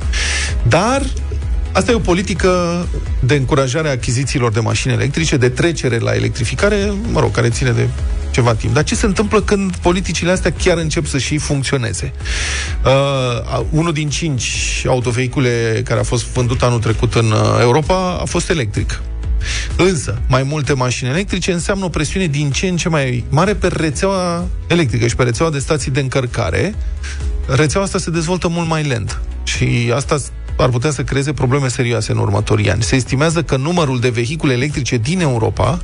[0.67, 1.01] Dar
[1.73, 2.85] Asta e o politică
[3.19, 7.71] de încurajare a achizițiilor de mașini electrice, de trecere la electrificare, mă rog, care ține
[7.71, 7.87] de
[8.33, 8.73] ceva timp.
[8.73, 12.13] Dar ce se întâmplă când politicile astea chiar încep să și funcționeze?
[12.85, 18.25] Uh, unul din cinci autovehicule care a fost vândut anul trecut în uh, Europa a
[18.25, 19.01] fost electric.
[19.75, 23.67] Însă, mai multe mașini electrice înseamnă o presiune din ce în ce mai mare pe
[23.67, 26.75] rețeaua electrică și pe rețeaua de stații de încărcare.
[27.47, 29.21] Rețeaua asta se dezvoltă mult mai lent.
[29.43, 30.17] Și asta
[30.57, 32.83] ar putea să creeze probleme serioase în următorii ani.
[32.83, 35.81] Se estimează că numărul de vehicule electrice din Europa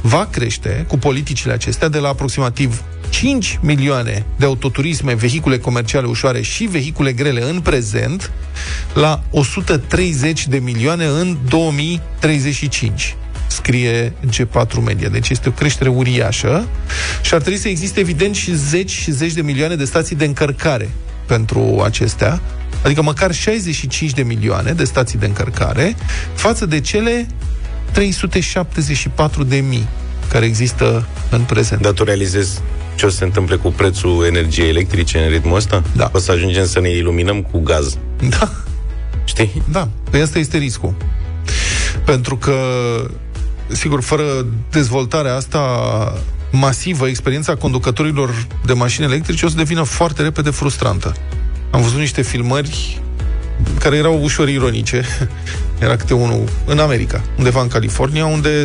[0.00, 6.40] va crește cu politicile acestea de la aproximativ 5 milioane de autoturisme, vehicule comerciale ușoare
[6.40, 8.30] și vehicule grele în prezent
[8.94, 13.16] la 130 de milioane în 2035
[13.46, 15.08] scrie G4 Media.
[15.08, 16.66] Deci este o creștere uriașă
[17.22, 20.24] și ar trebui să existe evident și zeci și zeci de milioane de stații de
[20.24, 20.90] încărcare
[21.28, 22.40] pentru acestea,
[22.84, 25.96] adică măcar 65 de milioane de stații de încărcare,
[26.34, 27.26] față de cele
[27.92, 29.88] 374 de mii
[30.28, 31.80] care există în prezent.
[31.80, 32.60] Dar tu realizezi
[32.96, 35.82] ce o să se întâmple cu prețul energiei electrice în ritmul ăsta?
[35.96, 36.10] Da.
[36.12, 37.98] O să ajungem să ne iluminăm cu gaz.
[38.28, 38.50] Da.
[39.24, 39.62] Știi?
[39.70, 39.88] Da.
[40.10, 40.94] Păi asta este riscul.
[42.04, 42.56] Pentru că,
[43.66, 44.22] sigur, fără
[44.70, 45.58] dezvoltarea asta
[46.50, 51.14] masivă, experiența conducătorilor de mașini electrice o să devină foarte repede frustrantă.
[51.70, 53.00] Am văzut niște filmări
[53.78, 55.04] care erau ușor ironice.
[55.78, 58.64] Era câte unul în America, undeva în California, unde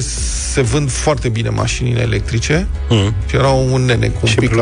[0.52, 3.14] se vând foarte bine mașinile electrice mm.
[3.28, 4.56] și era un nene cu un și pick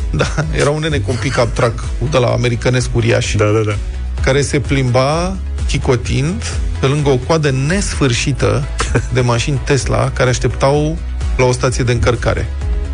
[0.10, 3.34] Da, era un nene cu un pick-up truck de la americanesc uriaș.
[3.34, 3.76] Da, da, da.
[4.22, 5.36] Care se plimba
[5.68, 6.42] chicotind
[6.80, 8.64] pe lângă o coadă nesfârșită
[9.14, 10.98] de mașini Tesla care așteptau
[11.36, 12.46] la o stație de încărcare.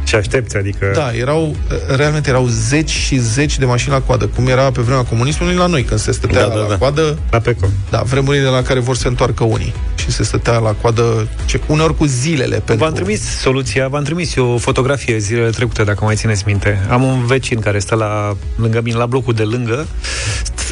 [0.04, 0.90] Și aștepți, adică...
[0.94, 1.56] Da, erau,
[1.96, 5.66] realmente erau zeci și zeci de mașini la coadă, cum era pe vremea comunismului la
[5.66, 6.76] noi, când se stătea Da, da, la da.
[6.76, 7.18] coadă.
[7.30, 7.66] La Peco.
[7.90, 9.74] Da, vremurile la care vor să întoarcă unii.
[9.96, 12.84] Și se stătea la coadă, ce, uneori cu zilele pentru...
[12.84, 16.86] V-am trimis soluția, v-am trimis eu o fotografie zilele trecute, dacă mai țineți minte.
[16.90, 19.86] Am un vecin care stă la, lângă mine, la blocul de lângă,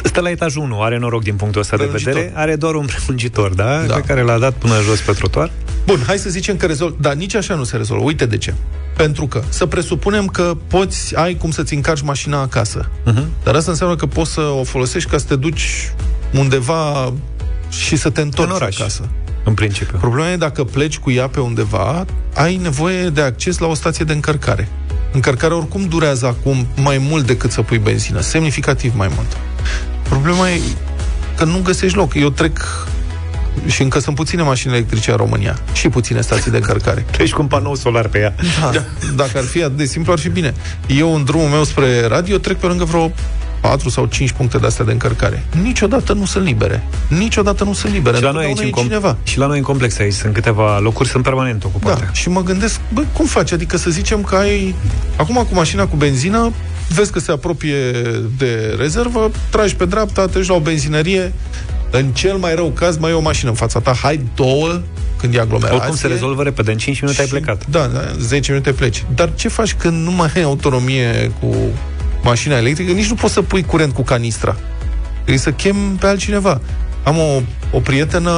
[0.03, 2.13] stă la etajul 1, are noroc din punctul ăsta de Prelungitor.
[2.13, 3.83] vedere, are doar un prelungitor, da?
[3.87, 3.95] Da.
[3.95, 5.51] Pe care l-a dat până jos pe trotuar.
[5.85, 6.95] Bun, hai să zicem că rezolv...
[6.99, 8.03] Dar nici așa nu se rezolvă.
[8.03, 8.53] Uite de ce.
[8.95, 12.89] Pentru că să presupunem că poți, ai cum să-ți încarci mașina acasă.
[12.89, 13.43] Uh-huh.
[13.43, 15.91] Dar asta înseamnă că poți să o folosești ca să te duci
[16.33, 17.13] undeva
[17.69, 18.79] și să te întorci În oraș.
[18.79, 19.09] acasă.
[19.43, 19.97] În principiu.
[19.97, 24.05] Problema e dacă pleci cu ea pe undeva, ai nevoie de acces la o stație
[24.05, 24.69] de încărcare.
[25.11, 29.37] Încărcarea oricum durează acum mai mult decât să pui benzină, semnificativ mai mult.
[30.09, 30.59] Problema e
[31.37, 32.13] că nu găsești loc.
[32.13, 32.87] Eu trec
[33.65, 37.05] și încă sunt puține mașini electrice în România și puține stații de încărcare.
[37.11, 38.35] Treci cu un panou solar pe ea.
[38.71, 38.83] Da,
[39.15, 40.53] dacă ar fi atât de simplu, ar fi bine.
[40.87, 43.11] Eu, în drumul meu spre radio, trec pe lângă vreo
[43.61, 45.43] 4 sau 5 puncte de astea de încărcare.
[45.61, 46.83] Niciodată nu sunt libere.
[47.07, 48.17] Niciodată nu sunt libere.
[48.17, 49.17] Și la, noi aici, Întotdeauna în e cineva.
[49.17, 52.03] com- și la noi în complex aici sunt câteva locuri, sunt permanent ocupate.
[52.05, 53.51] Da, și mă gândesc, bă, cum faci?
[53.51, 54.75] Adică să zicem că ai...
[55.15, 56.51] Acum cu mașina cu benzină,
[56.89, 57.91] vezi că se apropie
[58.37, 61.33] de rezervă, tragi pe dreapta, treci la o benzinărie,
[61.91, 64.81] în cel mai rău caz mai e o mașină în fața ta, hai două
[65.17, 65.77] când e aglomerație.
[65.77, 67.67] Oricum se rezolvă repede, în 5 minute ai plecat.
[67.67, 69.05] Da, da, 10 minute pleci.
[69.15, 71.55] Dar ce faci când nu mai ai autonomie cu
[72.23, 72.91] mașina electrică?
[72.91, 74.55] Nici nu poți să pui curent cu canistra.
[75.13, 76.61] Trebuie să chem pe altcineva.
[77.03, 78.31] Am o, o prietenă,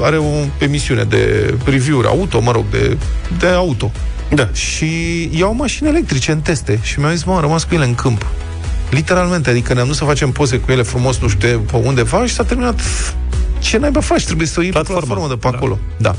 [0.00, 2.96] are o emisiune de review-uri auto, mă rog, de,
[3.38, 3.92] de auto.
[4.34, 4.48] Da.
[4.52, 4.88] Și
[5.38, 8.26] iau mașini electrice în teste și mi-a zis, mă, am rămas cu ele în câmp.
[8.90, 12.34] Literalmente, adică ne-am dus să facem poze cu ele frumos, nu știu pe undeva și
[12.34, 12.80] s-a terminat
[13.58, 14.24] ce naiba faci?
[14.24, 15.00] Trebuie să o iei platformă.
[15.00, 15.78] pe platformă de pe acolo.
[15.96, 16.16] Da.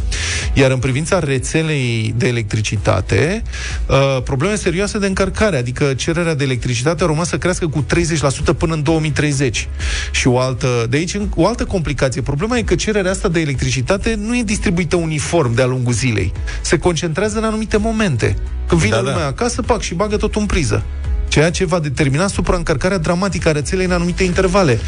[0.53, 3.43] Iar în privința rețelei de electricitate,
[3.87, 8.53] uh, probleme serioase de încărcare, adică cererea de electricitate a urmat să crească cu 30%
[8.57, 9.67] până în 2030.
[10.11, 12.21] Și o altă, de aici o altă complicație.
[12.21, 16.31] Problema e că cererea asta de electricitate nu e distribuită uniform de-a lungul zilei.
[16.61, 18.35] Se concentrează în anumite momente.
[18.67, 19.11] Când vine Da, da, da.
[19.11, 20.83] lumea acasă, pac, și bagă totul în priză.
[21.29, 24.79] Ceea ce va determina supraîncărcarea dramatică a rețelei în anumite intervale.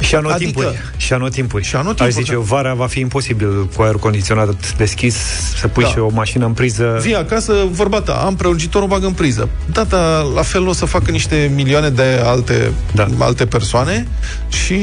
[0.00, 0.66] Și anotimpuri.
[0.66, 1.64] Adică- și anotimpuri.
[1.64, 2.36] Și anotimpuri, Aș zice, da.
[2.36, 5.16] eu, vara va fi imposibil cu aerul condiționat deschis
[5.58, 5.88] să pui Da.
[5.88, 6.98] și o mașină în priză.
[7.00, 9.48] Vii acasă, vorba ta, am prelungitorul, bag în priză.
[9.72, 13.06] Data, la fel o să facă niște milioane de alte, Da.
[13.18, 14.06] alte persoane
[14.48, 14.74] și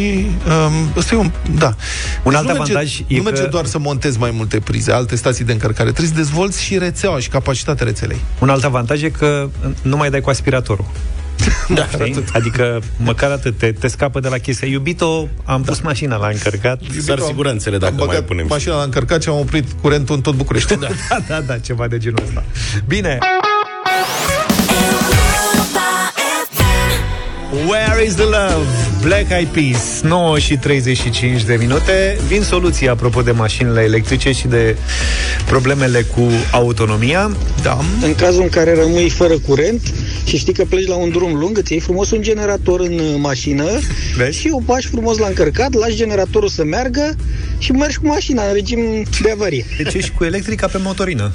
[0.48, 1.32] um, ăsta e un...
[1.58, 1.76] Da.
[2.24, 4.92] Un alt nu avantaj merge, e Nu merge că- doar să montezi mai multe prize,
[4.92, 5.90] alte stații de încărcare.
[5.92, 8.18] Trebuie să dezvolți și rețeaua și capacitatea rețelei.
[8.40, 9.50] Un alt avantaj e că
[9.82, 10.86] nu mai dai cu aspiratorul.
[11.68, 12.24] Da, Știi?
[12.34, 14.68] Adică măcar atât, te, te scapă de la chestia.
[14.68, 16.82] Iubito, am pus mașina la încărcat.
[17.06, 18.46] Dar siguranțele, dacă am mai băgat punem.
[18.50, 20.76] mașina la încărcat și am oprit curentul în tot București.
[20.76, 20.88] Da.
[21.10, 22.44] da, da, da, ceva de genul ăsta.
[22.86, 23.18] Bine.
[27.68, 28.68] Where is the love?
[29.02, 34.48] Black Eyed Peas 9 și 35 de minute Vin soluții apropo de mașinile electrice Și
[34.48, 34.78] de
[35.46, 39.82] problemele cu autonomia Da În cazul în care rămâi fără curent
[40.26, 43.16] și știi că pleci la un drum lung, îți iei frumos un generator în uh,
[43.18, 43.66] mașină
[44.16, 44.40] Vezi?
[44.40, 47.16] și o bași frumos la încărcat, lași generatorul să meargă
[47.58, 49.66] și mergi cu mașina în regim de avarie.
[49.78, 51.32] Deci ești cu electrica pe motorină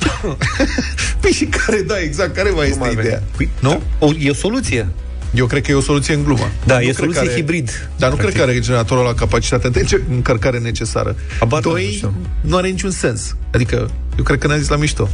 [1.21, 3.23] Păi și care, da, exact, care mai este mai ideea?
[3.37, 3.81] Păi, Nu?
[3.99, 4.89] o, E o soluție
[5.35, 6.49] Eu cred că e o soluție în glumă.
[6.65, 8.35] Da, Nu e cred soluție că are- hibrid Dar nu practic.
[8.35, 11.17] cred că are generatorul la capacitatea de înce- încărcare necesară.
[11.39, 12.15] Habar n-am, nu Doi, știu.
[12.41, 13.37] nu are niciun sens.
[13.53, 15.09] Adică, eu cred că ne-a zis la mișto.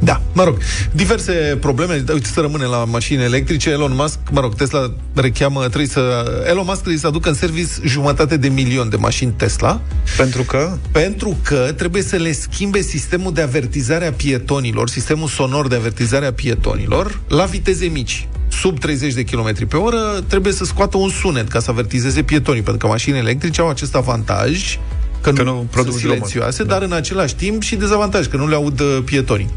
[0.00, 0.58] Da, mă rog,
[0.92, 5.60] diverse probleme, Da, uite să rămânem la mașini electrice, Elon Musk, mă rog, Tesla recheamă,
[5.60, 9.80] trebuie să, Elon Musk trebuie să aducă în service jumătate de milion de mașini Tesla,
[10.16, 15.68] Pentru că pentru că trebuie să le schimbe sistemul de avertizare a pietonilor, sistemul sonor
[15.68, 18.28] de avertizare a pietonilor, la viteze mici.
[18.60, 22.62] Sub 30 de km pe oră trebuie să scoată un sunet ca să avertizeze pietonii,
[22.62, 24.78] pentru că mașinile electrice au acest avantaj
[25.20, 26.16] că, Că nu, nu produc sunt zgomot.
[26.16, 29.50] silențioase, dar în același timp și dezavantaj, că nu le aud uh, pietonii.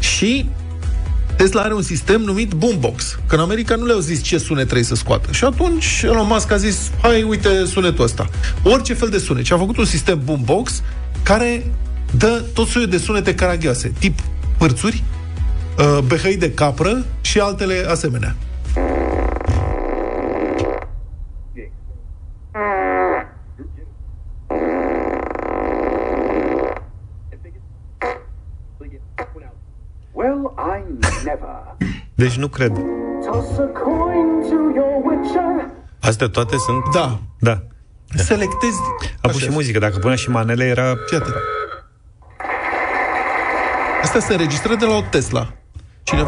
[0.00, 0.48] Și
[1.36, 3.18] Tesla are un sistem numit Boombox.
[3.26, 5.32] Că în America nu le-au zis ce sunet trebuie să scoată.
[5.32, 8.28] Și atunci Elon Musk a zis, hai, uite sunetul ăsta.
[8.62, 9.44] Orice fel de sunet.
[9.44, 10.82] Și a făcut un sistem Boombox
[11.22, 11.66] care
[12.10, 14.18] dă tot soiul de sunete caragioase, tip
[14.56, 15.19] părțuri, uh,
[16.06, 18.34] behăi de capră și altele asemenea.
[30.12, 30.82] Well, I
[31.24, 31.76] never.
[32.14, 32.72] Deci nu cred
[33.24, 35.70] Toss a coin to your witcher.
[36.00, 36.84] Astea toate sunt...
[36.92, 37.18] Da.
[37.38, 37.62] Da
[38.14, 38.78] Selectezi...
[39.20, 41.34] A pus și muzică, dacă punea și manele era Fii atent.
[44.02, 45.59] Asta se înregistră de la o Tesla.
[46.10, 46.24] Cine...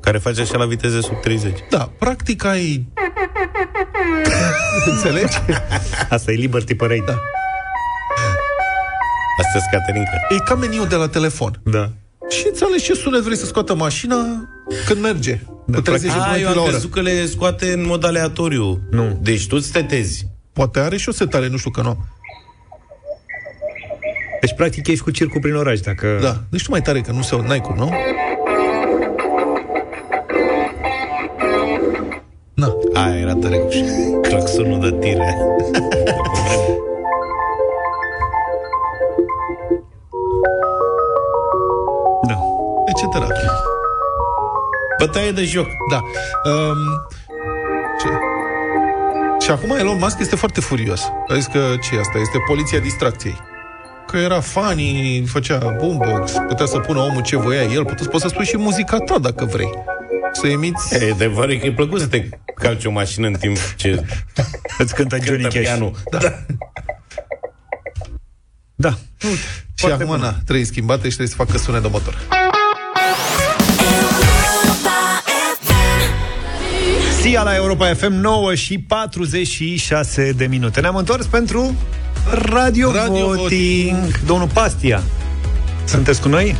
[0.00, 1.58] Care face așa la viteze sub 30.
[1.70, 2.86] Da, practic ai...
[4.90, 5.36] Înțelegi?
[6.10, 7.02] Asta e Liberty Parade.
[7.06, 7.18] Da.
[9.38, 10.10] Asta e Caterinca.
[10.30, 11.60] E ca meniul de la telefon.
[11.64, 11.90] Da.
[12.28, 14.16] Și îți alegi ce sunet vrei să scoată mașina
[14.86, 15.40] când merge.
[15.66, 16.70] Da, cu 30 de A, km eu la am oră.
[16.70, 18.80] crezut că le scoate în mod aleatoriu.
[18.90, 19.18] Nu.
[19.22, 20.26] Deci tu îți tetezi.
[20.52, 22.04] Poate are și o setare, nu știu că nu.
[24.44, 26.18] Deci, practic, ești cu circul prin oraș, dacă...
[26.22, 27.92] Da, deci tu mai tare că nu se n-ai cum, nu?
[32.54, 32.74] Na.
[32.94, 33.68] Aia era tare cu
[34.28, 35.36] claxonul de tire.
[42.28, 42.38] Da.
[42.86, 43.26] Etc.
[44.98, 45.66] Bătaie de joc.
[45.90, 46.00] Da.
[46.50, 46.76] Um,
[48.00, 48.08] ce?
[49.44, 51.02] Și acum Elon Musk este foarte furios.
[51.28, 52.18] A zis că ce e asta?
[52.18, 53.52] Este poliția distracției.
[54.14, 58.28] Că era funny, făcea boombox, putea să pună omul ce voia el, putea, poți să
[58.28, 59.70] spui și muzica ta dacă vrei.
[60.32, 60.94] Să emiți...
[60.94, 64.04] E adevărat că e plăcut să te calci o mașină în timp ce
[64.78, 65.68] Îți cântă Johnny cântă Cash.
[65.68, 65.92] pianul.
[66.10, 66.18] Da.
[68.74, 68.94] Da.
[69.74, 72.18] Și acum, na, trebuie schimbate și trebuie să facă sunet de motor.
[77.20, 80.80] Sia la Europa FM 9 și 46 de minute.
[80.80, 81.74] Ne-am întors pentru
[82.30, 84.20] Radio, Radio Voting.
[84.26, 85.02] Domnul Pastia,
[85.84, 86.56] sunteți cu noi?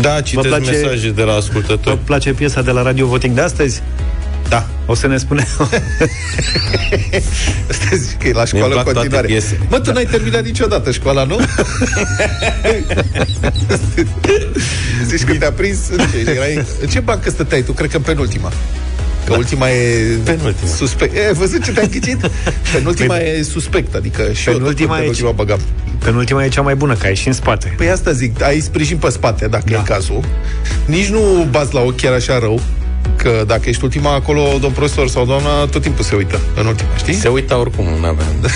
[0.00, 1.98] Da, citesc place- mesaje de la Vă ascultători.
[1.98, 3.82] place piesa de la Radio Voting de astăzi?
[4.48, 4.66] Da.
[4.86, 5.46] O să ne spune
[7.68, 9.26] Stai zic că e la Mi-mi școală în plac toate continuare.
[9.26, 9.60] piesele.
[9.70, 11.38] Mă, tu n-ai terminat niciodată școala, nu?
[15.06, 17.72] Zici că te-a prins în ce, erai, în ce bancă stăteai tu?
[17.72, 18.52] Cred că în penultima.
[19.26, 20.70] Că ultima e Penultima.
[20.76, 21.16] suspect.
[21.16, 22.30] E, ai văzut ce te-am ghicit?
[22.72, 25.60] Penultima e suspect, adică și eu tot Penultima în e- penultima băgam.
[26.04, 27.74] Penultima e cea mai bună, că ai și în spate.
[27.76, 29.76] Păi asta zic, ai sprijin pe spate, dacă da.
[29.76, 30.20] e cazul.
[30.84, 32.60] Nici nu bați la ochi chiar așa rău,
[33.16, 36.88] că dacă ești ultima acolo, domn profesor sau doamna, tot timpul se uită în ultima,
[36.96, 37.14] știi?
[37.14, 38.50] Se uita oricum, nu aveam.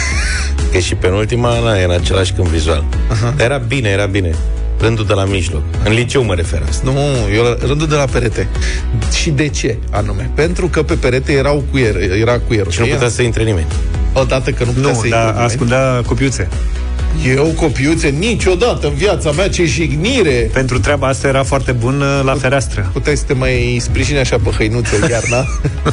[0.73, 2.85] Că și penultima na, era același câmp vizual.
[3.37, 4.35] Dar era bine, era bine.
[4.81, 5.62] Rândul de la mijloc.
[5.85, 6.91] În liceu mă refer asta.
[6.91, 7.01] Nu,
[7.35, 8.49] eu la- rândul de la perete.
[9.12, 10.31] Și de ce anume?
[10.35, 12.70] Pentru că pe perete erau cuier, era cuierul.
[12.72, 12.97] Și nu știi?
[12.97, 13.66] putea să intre nimeni.
[14.12, 15.45] Odată că nu putea Nu, să dar intre nimeni.
[15.45, 16.49] ascundea copiuțe.
[17.27, 20.51] Eu, copiuțe, niciodată în viața mea, ce jignire!
[20.53, 22.91] Pentru treaba asta era foarte bun uh, la fereastră.
[22.93, 25.47] Puteai să te mai sprijini așa pe hăinuță iarna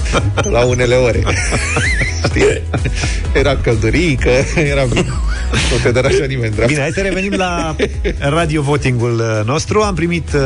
[0.55, 1.24] la unele ore.
[2.26, 2.61] Știi?
[3.34, 5.05] Era căldurică, era bine.
[5.72, 6.65] Nu te deranja nimeni, dreapta.
[6.65, 7.76] Bine, hai să revenim la
[8.20, 9.82] radio votingul uh, nostru.
[9.82, 10.41] Am primit uh,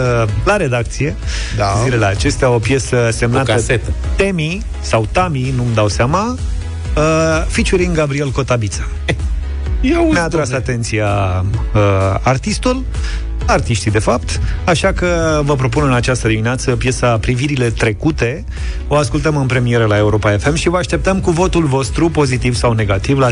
[0.45, 1.15] la redacție
[1.57, 1.79] Da.
[1.83, 3.93] zilele acestea o piesă semnată O casetă.
[4.15, 6.37] Temi sau Tami, nu-mi dau seama,
[6.97, 7.03] uh,
[7.47, 8.87] featuring Gabriel Cotabița.
[9.81, 10.63] Ia uzi, Mi-a atras domne.
[10.65, 11.07] atenția
[11.75, 11.81] uh,
[12.21, 12.83] artistul,
[13.45, 18.45] artiștii de fapt, așa că vă propun în această dimineață piesa Privirile trecute.
[18.87, 22.71] O ascultăm în premieră la Europa FM și vă așteptăm cu votul vostru pozitiv sau
[22.73, 23.31] negativ la 0372069599.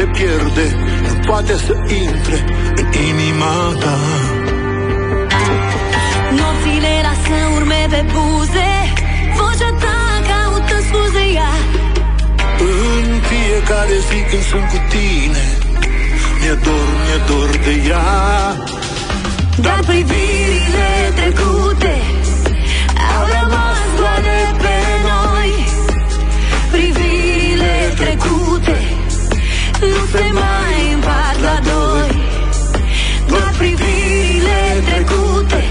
[0.00, 1.74] Privirea se pierde Nu poate să
[2.06, 2.44] intre
[2.76, 3.98] în inima ta.
[6.36, 8.70] Nopțile lasă urme pe buze
[9.36, 9.98] Vocea ta
[10.28, 11.52] caută scuze ea
[12.58, 15.44] În fiecare zi când sunt cu tine
[16.40, 18.56] Mi-e dor, mi-e dor de ea.
[19.56, 21.94] Dar privirile trecute
[23.14, 24.76] Au rămas goale pe
[25.08, 25.52] noi.
[26.70, 28.49] Privirile trecute
[30.12, 32.22] Nu se mai împart la doi.
[33.28, 34.58] Doar privirile
[34.88, 35.62] trecute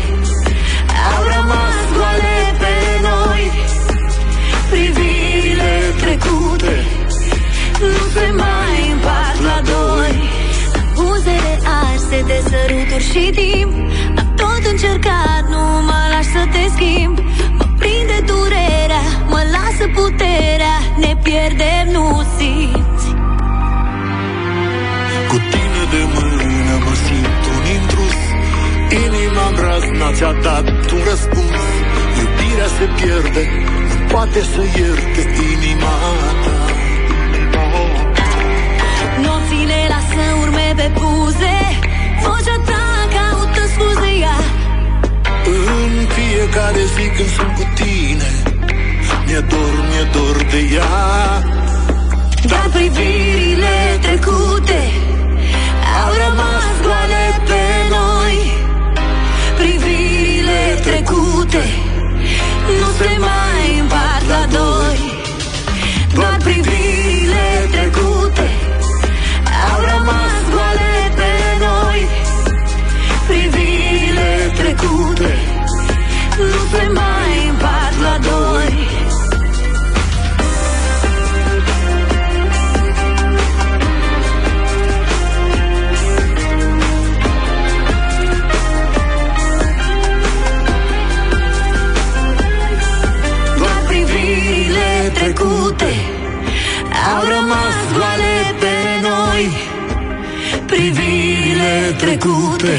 [1.12, 2.76] Au rămas goale pe
[3.08, 3.52] noi.
[4.70, 5.72] Privirile
[6.02, 6.76] trecute
[7.80, 10.14] Nu se mai împart la doi.
[10.96, 13.72] Buzele arse de săruturi și timp
[14.20, 17.18] Am tot încercat, nu mă lași să te schimb.
[17.58, 22.89] Mă prinde durerea, mă lasă puterea Ne pierdem, nu simți
[30.00, 31.64] Doamna ți-a dat un răspuns.
[32.20, 33.44] Iubirea se pierde
[33.90, 35.22] Nu poate să ierte
[35.54, 35.96] inima
[36.44, 36.58] ta.
[39.24, 41.58] Nopțile lasă urme pe buze.
[42.24, 42.86] Vocea ta
[43.16, 44.40] caută scuze ea
[45.46, 48.30] În fiecare zi când sunt cu tine
[49.26, 50.98] Mi-e dor, mi-e dor de ea.
[52.52, 54.82] Dar privirile trecute
[56.04, 57.64] Au rămas goale pe
[57.96, 58.59] noi.
[60.70, 61.64] Privirile trecute.
[62.80, 64.89] Nu se mai împart la doi
[102.20, 102.78] trecute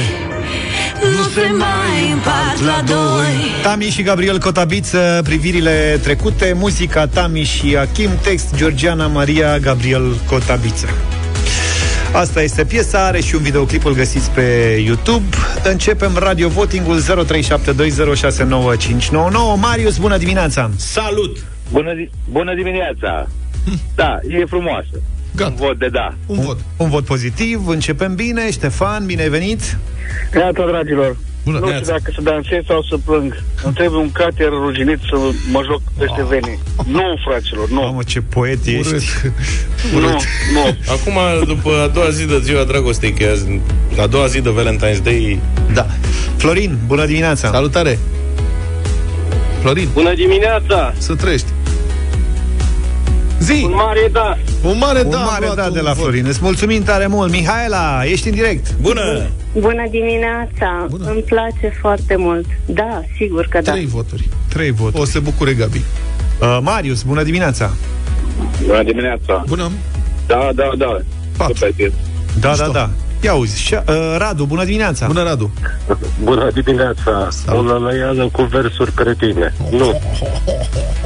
[1.02, 7.76] Nu se mai împart la doi Tami și Gabriel Cotabiță, privirile trecute, muzica Tami și
[7.76, 10.86] Achim, text Georgiana Maria Gabriel Cotabiță.
[12.12, 15.36] Asta este piesa, are și un videoclip, îl găsiți pe YouTube.
[15.64, 17.02] Începem radio votingul 0372069599.
[19.56, 20.70] Marius, bună dimineața!
[20.76, 21.36] Salut!
[21.72, 23.28] Bună, di- bună dimineața!
[23.94, 25.00] Da, e frumoasă.
[25.36, 25.50] Gata.
[25.50, 26.14] Un vot de da.
[26.26, 26.58] Un vot.
[26.76, 28.50] Un vot pozitiv, începem bine.
[28.50, 29.78] Ștefan, bine ai venit!
[30.32, 31.16] Gata, dragilor.
[31.44, 33.42] Bună, nu știu dacă să dansez sau să plâng.
[33.64, 35.16] Îmi trebuie un cater ruginit să
[35.50, 36.58] mă joc peste vene.
[36.86, 37.80] Nu, fraților, nu.
[37.80, 38.94] Mamă, ce poet ești!
[39.92, 40.00] Nu,
[40.52, 40.76] nu.
[40.88, 43.60] Acum, după a doua zi de ziua dragostei, că e azi-
[44.00, 45.40] a doua zi de Valentine's Day...
[45.72, 45.86] Da.
[46.36, 47.50] Florin, bună dimineața!
[47.50, 47.98] Salutare!
[49.60, 50.94] Florin, Bună dimineața!
[50.98, 51.46] să trăiești.
[53.40, 53.62] Zi!
[53.64, 54.36] Un mare da!
[54.64, 56.02] Un mare Un da, am mare luat da un de la vot.
[56.02, 56.26] Florin.
[56.26, 57.30] Îți mulțumim tare mult.
[57.30, 58.74] Mihaela, ești în direct.
[58.80, 59.26] Bună!
[59.58, 60.86] Bună dimineața!
[60.90, 61.10] Bună.
[61.10, 62.46] Îmi place foarte mult.
[62.66, 63.70] Da, sigur că da.
[63.70, 64.28] Trei voturi.
[64.48, 65.02] Trei voturi.
[65.02, 65.80] O să se bucure Gabi.
[66.40, 67.70] Uh, Marius, bună dimineața!
[68.66, 69.44] Bună dimineața!
[69.46, 69.70] Bună.
[70.26, 71.00] Da, da, da.
[71.36, 71.54] Patru.
[71.54, 71.94] Super piesă.
[72.40, 72.64] Da, Mișto.
[72.64, 72.90] da, da.
[73.20, 73.82] Ia uzi, și, uh,
[74.18, 75.06] Radu, bună dimineața!
[75.06, 75.50] Bună, Radu.
[76.22, 77.28] Bună dimineața!
[77.44, 77.68] Salut.
[77.68, 79.54] O lălăială cu versuri cretine.
[79.70, 80.00] Nu.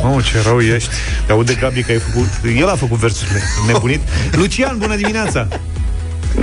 [0.02, 0.88] Mamă, ce rău ești.
[1.26, 2.26] Te aude Gabi că ai făcut...
[2.60, 3.40] El a făcut versurile.
[3.66, 4.00] Nebunit.
[4.40, 5.48] Lucian, bună dimineața!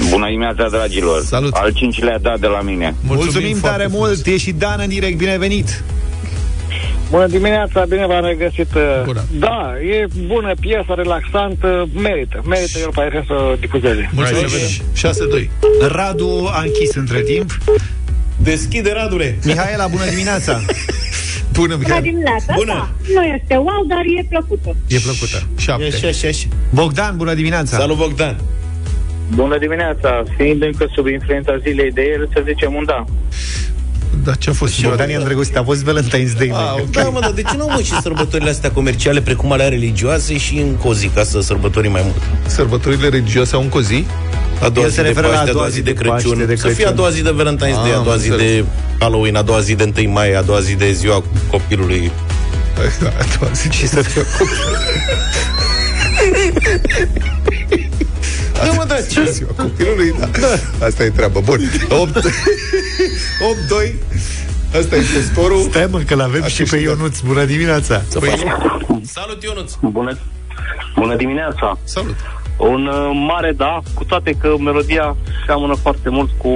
[0.09, 1.23] Bună dimineața, dragilor!
[1.23, 1.53] Salut.
[1.53, 2.95] Al cincilea da de la mine.
[3.01, 4.07] Mulțumim, Mulțumim foarte tare frumos.
[4.07, 4.25] mult.
[4.25, 5.17] E și Dan în direct.
[5.17, 5.83] Bine ai venit!
[7.11, 8.67] Bună dimineața, bine v-am regăsit.
[9.05, 9.23] Bună.
[9.39, 12.41] Da, e bună piesă, relaxantă, merită.
[12.45, 14.09] Merită el pe să difuzeze.
[14.13, 14.47] Mulțumim.
[15.01, 15.49] Hai să 6-2.
[15.87, 17.57] Radu a închis între timp.
[18.43, 19.37] Deschide, Radule!
[19.45, 20.59] Mihaela, bună dimineața!
[21.53, 22.01] Bună, Bună Mihaela.
[22.01, 22.73] dimineața, Bună.
[22.73, 22.89] da.
[23.13, 24.75] Nu este wow, dar e plăcută.
[24.87, 25.47] E plăcută.
[25.57, 25.83] 7.
[25.83, 26.47] Așa, așa, așa.
[26.69, 27.77] Bogdan, bună dimineața!
[27.77, 28.35] Salut, Bogdan!
[29.35, 30.23] Bună dimineața!
[30.37, 33.05] Fiind încă sub influența zilei de ieri, să zicem un da.
[34.23, 34.73] Da, ce a fost?
[34.73, 35.57] Și Bogdan e îndrăgostit.
[35.57, 36.51] A fost Valentine's Day.
[36.53, 36.81] Ah, măi.
[36.81, 36.89] ok.
[36.91, 40.37] Da, mă, dar de ce nu au, mă și sărbătorile astea comerciale precum alea religioase
[40.37, 42.21] și încă o zi ca să sărbătorim mai mult?
[42.45, 44.05] Sărbătorile religioase au încă o zi?
[44.61, 46.27] A doua El zi se de referă la Paște, a a doua zi de Paște,
[46.27, 46.95] Crăciun, de să fie a Crăciun.
[46.95, 48.51] doua zi de Valentine's Ah, Day, a am doua zi înțeles.
[48.53, 48.65] de
[48.99, 52.11] Halloween, a doua zi de 1 mai, a doua zi de ziua copilului.
[53.19, 53.69] A doua zi.
[53.69, 54.21] Și să fie
[58.53, 59.29] Da, mă, da, ce?
[59.31, 60.27] Ziua copilului, da.
[60.85, 61.39] Asta e treaba.
[61.39, 61.59] Bun.
[61.89, 62.21] 8 8-2.
[64.79, 65.61] Asta este scorul.
[65.69, 66.97] Stai mă, că l-avem A și pe câștigat.
[66.97, 67.19] Ionuț.
[67.19, 68.01] Bună dimineața!
[68.07, 68.39] Să faci.
[69.03, 69.73] Salut, Ionuț!
[69.81, 70.17] Bună,
[70.95, 71.77] bună dimineața!
[71.83, 72.15] Salut.
[72.57, 75.15] Un uh, mare da, cu toate că melodia
[75.45, 76.49] seamănă foarte mult cu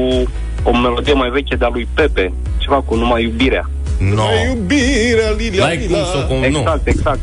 [0.63, 3.69] o melodie mai veche de-a lui Pepe, ceva cu numai iubirea.
[3.99, 4.23] No.
[4.23, 6.45] E iubirea, Lilia, N-ai cum să o cum, nu.
[6.45, 7.19] Exact, exact.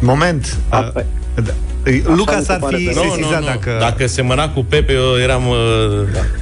[0.00, 0.56] Moment.
[0.68, 1.06] Asta e.
[1.38, 1.44] Uh,
[1.84, 2.14] da.
[2.14, 3.46] Luca mi se s-ar pare fi pe- Nu, nu, sesizat nu.
[3.46, 3.76] dacă...
[3.80, 5.56] Dacă semăna cu Pepe, eu eram uh,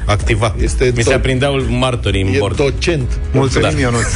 [0.07, 0.55] activat.
[0.61, 2.57] Este Mi se tot- aprindeau martorii în E bord.
[2.57, 3.19] docent.
[3.33, 3.79] Mulțumim, Da.
[3.81, 4.07] Ionuț.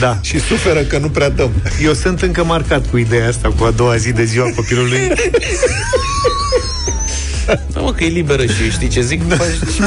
[0.00, 0.18] Da.
[0.22, 1.50] Și suferă că nu prea dăm.
[1.82, 4.98] Eu sunt încă marcat cu ideea asta, cu a doua zi de ziua copilului.
[7.74, 9.20] Da, mă, că e liberă și știi ce zic?
[9.28, 9.78] Faci,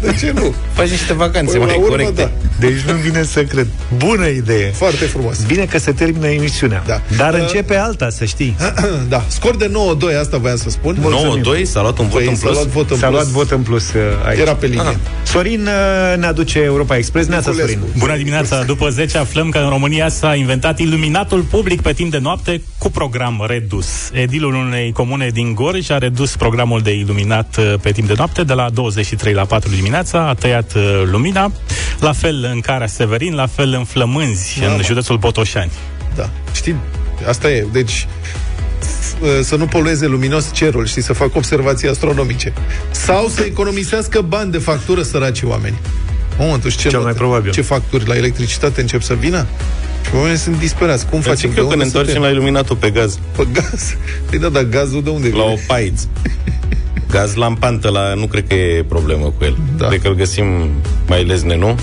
[0.00, 0.54] De ce nu?
[0.72, 2.22] faci niște vacanțe Până mai la urmă, corecte.
[2.22, 2.30] da.
[2.66, 3.66] Deci nu vine să cred.
[3.96, 4.70] Bună idee.
[4.74, 5.38] Foarte frumos.
[5.46, 6.82] Bine că se termină emisiunea.
[6.86, 7.00] Da.
[7.16, 8.56] Dar Uh, începe alta, să știi.
[9.08, 9.70] da, scor de
[10.14, 10.96] 9-2, asta voiam să spun.
[11.58, 12.54] 9-2, s-a luat un vot Păi, în s-a plus.
[12.56, 13.18] luat vot în S-a plus.
[13.20, 14.38] luat vot în plus uh, aici.
[14.40, 14.82] Era pe linie.
[14.88, 14.94] Ah.
[15.22, 17.28] Sorin uh, ne aduce Europa Express.
[17.28, 17.78] Neața, Niculescu.
[17.80, 17.98] Sorin.
[17.98, 18.62] Bună dimineața!
[18.62, 22.90] După 10 aflăm că în România s-a inventat iluminatul public pe timp de noapte cu
[22.90, 23.86] program redus.
[24.12, 28.42] Edilul unei comune din Gorj a redus programul de iluminat uh, pe timp de noapte
[28.44, 31.52] de la 23 la 4 dimineața, a tăiat uh, lumina,
[32.00, 34.74] la fel în Cara Severin, la fel în Flămânzi, Mamă.
[34.74, 35.70] în județul Botoșani.
[36.16, 36.30] Da.
[36.54, 36.74] Știi,
[37.28, 37.66] asta e.
[37.72, 38.06] Deci,
[38.80, 42.52] f- să nu polueze luminos cerul, știi, să facă observații astronomice.
[42.90, 45.78] Sau să economisească bani de factură săracii oameni.
[46.38, 47.50] Mamă, tu știi ce, Cel mai probabil.
[47.50, 49.46] ce facturi la electricitate încep să vină?
[50.04, 51.06] Și oamenii sunt disperați.
[51.06, 51.50] Cum Facem facem?
[51.52, 53.18] că eu că ne unde să întoarcem te- la iluminatul pe gaz.
[53.36, 53.96] Pe gaz?
[54.30, 55.44] Păi da, dar gazul de unde La vine?
[55.52, 56.00] o paiț.
[57.10, 59.56] Gaz lampantă, la, nu cred că e problemă cu el.
[59.76, 59.86] Da.
[59.86, 60.44] Cred că îl găsim
[61.06, 61.78] mai lezne, nu?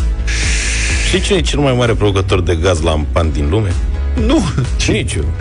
[1.07, 3.73] Știi cine e cel mai mare producător de gaz lampant din lume?
[4.25, 4.49] Nu.
[4.87, 5.33] Nici eu.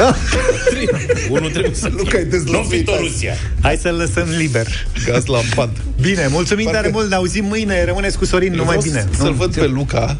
[1.30, 1.88] Unul trebuie să...
[1.96, 3.34] Nu că ai Nu fi tot Rusia.
[3.62, 4.66] Hai să-l lăsăm liber.
[5.04, 5.76] Gaz lampant.
[6.00, 9.08] Bine, mulțumim Parcă- tare mult, ne auzim mâine, rămâneți cu Sorin, Eu numai vreau bine.
[9.16, 10.16] Să-l Nu, văd pe Luca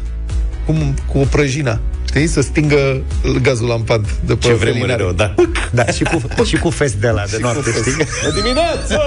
[0.65, 1.79] cum, cu o prăjină.
[2.07, 2.27] Știi?
[2.27, 3.01] Să stingă
[3.41, 5.01] gazul lampant de pe Ce vremuri felinare.
[5.01, 5.33] erau, da.
[5.71, 8.05] Da, și cu, și cu fest de la de noapte, știi?
[8.27, 8.99] O dimineață!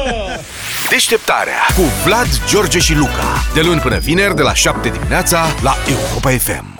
[0.90, 3.44] Deșteptarea cu Vlad, George și Luca.
[3.54, 6.79] De luni până vineri, de la 7 dimineața, la Europa FM.